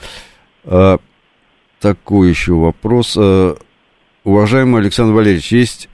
А, 0.65 0.99
такой 1.79 2.29
еще 2.29 2.53
вопрос. 2.53 3.15
А, 3.17 3.55
уважаемый 4.23 4.81
Александр 4.81 5.13
Валерьевич, 5.13 5.51
есть... 5.51 5.89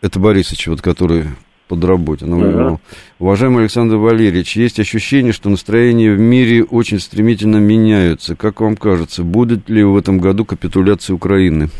Это 0.00 0.18
Борисович, 0.18 0.66
вот 0.66 0.82
который 0.82 1.24
под 1.66 1.84
работе. 1.84 2.26
Ну, 2.26 2.40
uh-huh. 2.40 2.78
Уважаемый 3.18 3.60
Александр 3.60 3.96
Валерьевич, 3.96 4.56
есть 4.56 4.78
ощущение, 4.78 5.32
что 5.32 5.48
настроения 5.48 6.12
в 6.12 6.18
мире 6.18 6.62
очень 6.62 7.00
стремительно 7.00 7.56
меняются. 7.56 8.36
Как 8.36 8.60
вам 8.60 8.76
кажется, 8.76 9.22
будет 9.22 9.68
ли 9.70 9.82
в 9.82 9.96
этом 9.96 10.18
году 10.18 10.44
капитуляция 10.44 11.14
Украины? 11.14 11.70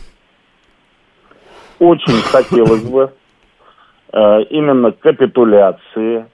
Очень 1.78 2.22
хотелось 2.22 2.82
бы. 2.82 3.12
Э, 4.16 4.42
именно 4.50 4.92
капитуляции, 4.92 6.26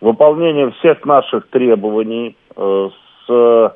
выполнение 0.00 0.70
всех 0.78 1.04
наших 1.04 1.46
требований 1.48 2.34
э, 2.56 2.88
с 3.26 3.74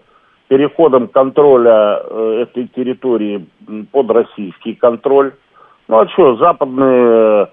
переходом 0.49 1.09
контроля 1.09 2.01
э, 2.03 2.45
этой 2.45 2.69
территории 2.69 3.47
под 3.91 4.11
российский 4.11 4.75
контроль. 4.75 5.35
Ну 5.87 5.99
а 5.99 6.09
что, 6.09 6.37
западные, 6.37 7.49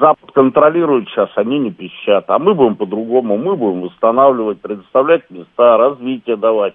Запад 0.00 0.32
контролирует 0.32 1.08
сейчас, 1.08 1.30
они 1.36 1.60
не 1.60 1.70
пищат. 1.70 2.24
А 2.26 2.40
мы 2.40 2.54
будем 2.54 2.74
по-другому, 2.74 3.38
мы 3.38 3.54
будем 3.54 3.82
восстанавливать, 3.82 4.60
предоставлять 4.60 5.30
места, 5.30 5.76
развитие 5.76 6.36
давать. 6.36 6.74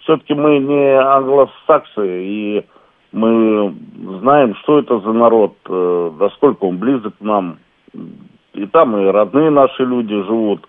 Все-таки 0.00 0.34
мы 0.34 0.58
не 0.58 1.00
англосаксы, 1.00 2.24
и 2.24 2.66
мы 3.12 3.74
знаем, 4.20 4.54
что 4.56 4.78
это 4.78 4.98
за 5.00 5.12
народ, 5.12 5.54
э, 5.68 6.10
насколько 6.18 6.64
он 6.64 6.78
близок 6.78 7.16
к 7.18 7.20
нам. 7.20 7.58
И 8.54 8.66
там 8.66 8.96
и 8.96 9.06
родные 9.06 9.50
наши 9.50 9.84
люди 9.84 10.14
живут 10.24 10.66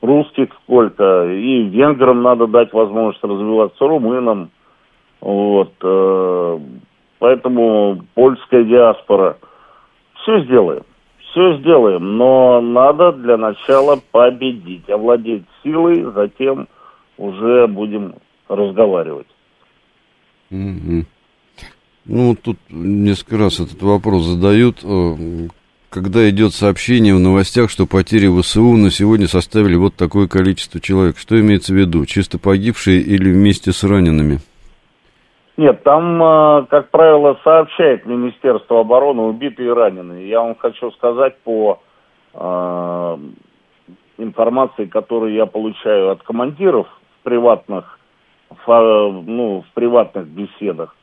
русских 0.00 0.48
сколько, 0.62 1.26
и 1.26 1.62
венграм 1.64 2.22
надо 2.22 2.46
дать 2.46 2.72
возможность 2.72 3.22
развиваться, 3.22 3.86
румынам, 3.86 4.50
вот, 5.20 5.72
э, 5.82 6.58
поэтому 7.18 8.02
польская 8.14 8.64
диаспора. 8.64 9.38
Все 10.22 10.44
сделаем, 10.44 10.82
все 11.30 11.58
сделаем, 11.58 12.16
но 12.16 12.60
надо 12.60 13.12
для 13.12 13.36
начала 13.36 13.98
победить, 14.12 14.88
овладеть 14.88 15.44
силой, 15.62 16.02
затем 16.14 16.68
уже 17.16 17.66
будем 17.66 18.14
разговаривать. 18.48 19.26
Mm-hmm. 20.50 21.04
Ну, 22.08 22.34
тут 22.34 22.56
несколько 22.70 23.36
раз 23.36 23.60
этот 23.60 23.82
вопрос 23.82 24.22
задают. 24.22 24.78
Э, 24.82 25.14
когда 25.90 26.28
идет 26.30 26.54
сообщение 26.54 27.14
в 27.14 27.20
новостях, 27.20 27.68
что 27.68 27.86
потери 27.86 28.28
ВСУ 28.28 28.76
на 28.76 28.90
сегодня 28.90 29.26
составили 29.26 29.76
вот 29.76 29.94
такое 29.94 30.26
количество 30.26 30.80
человек. 30.80 31.18
Что 31.18 31.38
имеется 31.38 31.74
в 31.74 31.76
виду? 31.76 32.06
Чисто 32.06 32.38
погибшие 32.38 33.00
или 33.00 33.30
вместе 33.30 33.72
с 33.72 33.84
ранеными? 33.84 34.38
Нет, 35.58 35.82
там, 35.82 36.22
а, 36.22 36.66
как 36.70 36.90
правило, 36.90 37.38
сообщает 37.44 38.06
Министерство 38.06 38.80
обороны 38.80 39.22
убитые 39.22 39.68
и 39.68 39.72
раненые. 39.72 40.28
Я 40.28 40.40
вам 40.40 40.54
хочу 40.54 40.90
сказать 40.92 41.36
по 41.40 41.80
э, 42.32 43.18
информации, 44.18 44.86
которую 44.86 45.34
я 45.34 45.44
получаю 45.46 46.10
от 46.10 46.22
командиров 46.22 46.86
в 47.20 47.24
приватных, 47.24 47.98
ну, 48.66 49.64
в 49.68 49.74
приватных 49.74 50.26
беседах. 50.26 50.94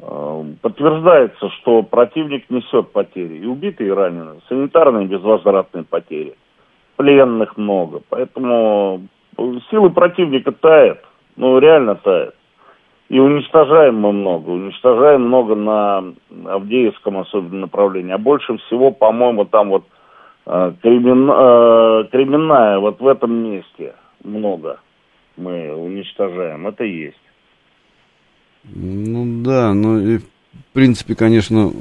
Э, 0.00 0.44
подтверждается, 0.62 1.50
что 1.60 1.82
противник 1.82 2.48
несет 2.50 2.92
потери. 2.92 3.38
И 3.38 3.46
убитые, 3.46 3.88
и 3.88 3.92
раненые. 3.92 4.40
Санитарные 4.48 5.06
безвозвратные 5.06 5.84
потери. 5.84 6.34
Пленных 6.96 7.56
много. 7.56 8.00
Поэтому 8.08 9.02
силы 9.70 9.90
противника 9.90 10.52
тают. 10.52 11.00
Ну, 11.36 11.58
реально 11.58 11.96
тают. 11.96 12.34
И 13.08 13.18
уничтожаем 13.18 13.96
мы 13.96 14.12
много. 14.12 14.50
Уничтожаем 14.50 15.22
много 15.22 15.54
на 15.54 16.04
Авдеевском 16.46 17.18
особенно 17.18 17.60
направлении. 17.60 18.12
А 18.12 18.18
больше 18.18 18.56
всего, 18.58 18.90
по-моему, 18.90 19.46
там 19.46 19.70
вот 19.70 19.84
э, 20.46 20.72
кримин, 20.82 21.30
э, 21.30 22.78
вот 22.78 23.00
в 23.00 23.06
этом 23.06 23.32
месте 23.32 23.94
много 24.22 24.78
мы 25.36 25.74
уничтожаем. 25.74 26.66
Это 26.66 26.84
есть. 26.84 27.16
Ну 28.64 29.42
да, 29.42 29.72
ну 29.74 30.00
и 30.00 30.18
в 30.18 30.72
принципе, 30.72 31.14
конечно, 31.14 31.72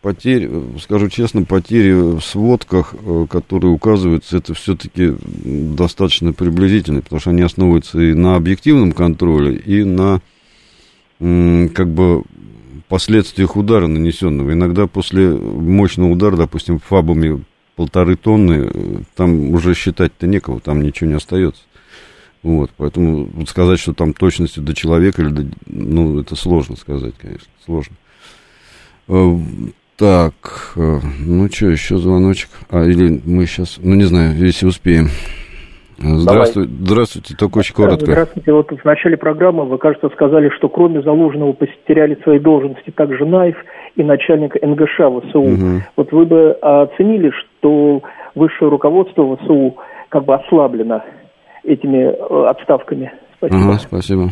потери, 0.00 0.50
скажу 0.80 1.08
честно, 1.08 1.44
потери 1.44 1.92
в 1.92 2.20
сводках, 2.20 2.94
э, 2.94 3.26
которые 3.28 3.72
указываются, 3.72 4.38
это 4.38 4.54
все-таки 4.54 5.14
достаточно 5.22 6.32
приблизительные, 6.32 7.02
потому 7.02 7.20
что 7.20 7.30
они 7.30 7.42
основываются 7.42 8.00
и 8.00 8.14
на 8.14 8.36
объективном 8.36 8.92
контроле, 8.92 9.56
и 9.56 9.84
на 9.84 10.20
как 11.20 11.88
бы 11.88 12.24
последствиях 12.88 13.56
удара 13.56 13.86
нанесенного. 13.86 14.52
Иногда 14.52 14.86
после 14.86 15.30
мощного 15.30 16.10
удара, 16.10 16.36
допустим, 16.36 16.78
фабами 16.78 17.44
полторы 17.76 18.16
тонны, 18.16 18.70
э, 18.72 18.96
там 19.16 19.50
уже 19.50 19.74
считать-то 19.74 20.26
некого, 20.26 20.60
там 20.60 20.82
ничего 20.82 21.10
не 21.10 21.16
остается. 21.16 21.62
Вот, 22.44 22.70
поэтому 22.76 23.24
вот 23.32 23.48
сказать, 23.48 23.80
что 23.80 23.94
там 23.94 24.12
точностью 24.12 24.62
до 24.62 24.74
человека, 24.74 25.22
или 25.22 25.30
до, 25.30 25.44
ну, 25.66 26.20
это 26.20 26.36
сложно 26.36 26.76
сказать, 26.76 27.14
конечно, 27.18 27.48
сложно. 27.64 27.96
Э, 29.08 29.34
так, 29.96 30.34
э, 30.76 30.98
ну 31.20 31.48
что, 31.50 31.70
еще 31.70 31.96
звоночек? 31.96 32.50
А, 32.68 32.84
или 32.84 33.22
мы 33.24 33.46
сейчас, 33.46 33.78
ну 33.82 33.94
не 33.94 34.04
знаю, 34.04 34.36
если 34.36 34.66
успеем. 34.66 35.06
Здравствуйте, 35.96 36.68
Давай. 36.68 36.86
здравствуйте, 36.86 37.34
только 37.34 37.58
очень 37.58 37.74
коротко. 37.74 38.04
Здравствуйте, 38.04 38.52
вот 38.52 38.70
в 38.70 38.84
начале 38.84 39.16
программы 39.16 39.64
вы, 39.64 39.78
кажется, 39.78 40.10
сказали, 40.10 40.50
что 40.50 40.68
кроме 40.68 41.00
Залужного 41.00 41.54
потеряли 41.54 42.18
свои 42.24 42.38
должности 42.38 42.90
также 42.90 43.24
Наев 43.24 43.56
и 43.96 44.02
начальник 44.02 44.54
НГШ 44.60 44.96
ВСУ. 44.96 45.40
Угу. 45.40 45.82
Вот 45.96 46.12
вы 46.12 46.26
бы 46.26 46.52
оценили, 46.60 47.30
что 47.30 48.02
высшее 48.34 48.70
руководство 48.70 49.34
ВСУ 49.36 49.76
как 50.10 50.26
бы 50.26 50.34
ослаблено 50.34 51.02
этими 51.64 52.04
э, 52.04 52.46
отставками. 52.48 53.12
Спасибо. 53.38 53.62
Ага, 53.62 53.78
спасибо. 53.78 54.28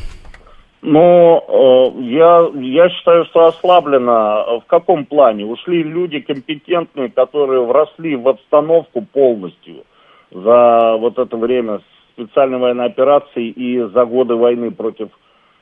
Ну, 0.83 1.39
э, 1.39 2.03
я, 2.03 2.51
я 2.55 2.89
считаю, 2.91 3.24
что 3.26 3.47
ослаблено. 3.47 4.61
В 4.61 4.66
каком 4.66 5.07
плане? 5.07 5.45
Ушли 5.45 5.83
люди 5.83 6.20
компетентные, 6.20 7.09
которые 7.09 7.64
вросли 7.64 8.16
в 8.16 8.28
обстановку 8.28 9.03
полностью 9.12 9.85
за 10.33 10.97
вот 10.99 11.18
это 11.18 11.37
время 11.37 11.80
специальной 12.14 12.59
военной 12.59 12.87
операции 12.87 13.49
и 13.49 13.80
за 13.80 14.05
годы 14.05 14.35
войны 14.35 14.70
против 14.72 15.09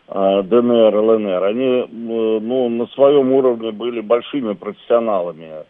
э, 0.08 0.42
ДНР, 0.42 0.96
ЛНР. 0.96 1.44
Они 1.44 1.86
ну, 1.90 2.68
на 2.68 2.86
своем 2.88 3.32
уровне 3.32 3.72
были 3.72 4.00
большими 4.00 4.54
профессионалами. 4.54 5.64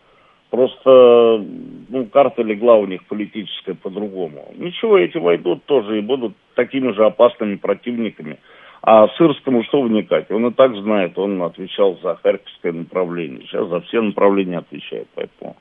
Просто 0.51 1.45
ну, 1.89 2.07
карта 2.07 2.43
легла 2.43 2.75
у 2.77 2.87
них 2.87 3.05
политическая 3.05 3.75
по-другому. 3.75 4.53
Ничего, 4.57 4.99
эти 4.99 5.17
войдут 5.17 5.65
тоже 5.65 5.99
и 5.99 6.03
будут 6.03 6.35
такими 6.55 6.93
же 6.93 7.05
опасными 7.05 7.55
противниками. 7.55 8.39
А 8.83 9.07
Сырскому 9.17 9.63
что 9.65 9.83
вникать? 9.83 10.31
Он 10.31 10.47
и 10.47 10.53
так 10.53 10.75
знает, 10.75 11.17
он 11.19 11.41
отвечал 11.43 11.99
за 12.03 12.17
Харьковское 12.17 12.73
направление. 12.73 13.43
Сейчас 13.43 13.69
за 13.69 13.81
все 13.83 14.01
направления 14.01 14.59
отвечает, 14.59 15.07
поэтому 15.15 15.57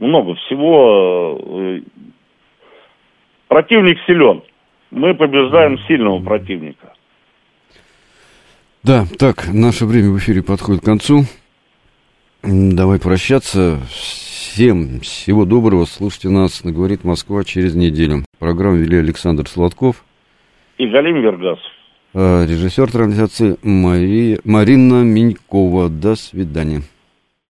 много 0.00 0.34
всего. 0.34 1.38
Э, 1.40 1.80
противник 3.48 3.98
силен. 4.06 4.42
Мы 4.90 5.14
побеждаем 5.14 5.78
сильного 5.86 6.20
противника. 6.20 6.94
Да, 8.82 9.04
так, 9.18 9.46
наше 9.52 9.84
время 9.84 10.10
в 10.10 10.18
эфире 10.18 10.42
подходит 10.42 10.82
к 10.82 10.86
концу. 10.86 11.24
Давай 12.42 12.98
прощаться. 12.98 13.78
Всем 13.90 15.00
всего 15.00 15.44
доброго. 15.44 15.84
Слушайте 15.84 16.30
нас 16.30 16.64
на 16.64 16.72
«Говорит 16.72 17.04
Москва» 17.04 17.44
через 17.44 17.74
неделю. 17.74 18.24
Программу 18.38 18.76
вели 18.76 18.96
Александр 18.96 19.46
Сладков. 19.46 20.04
И 20.78 20.86
Галим 20.86 21.20
Вергасов. 21.20 21.62
А, 22.14 22.46
режиссер 22.46 22.90
трансляции 22.90 23.58
Мария, 23.62 24.40
Марина 24.44 25.02
Минькова. 25.04 25.90
До 25.90 26.16
свидания. 26.16 26.82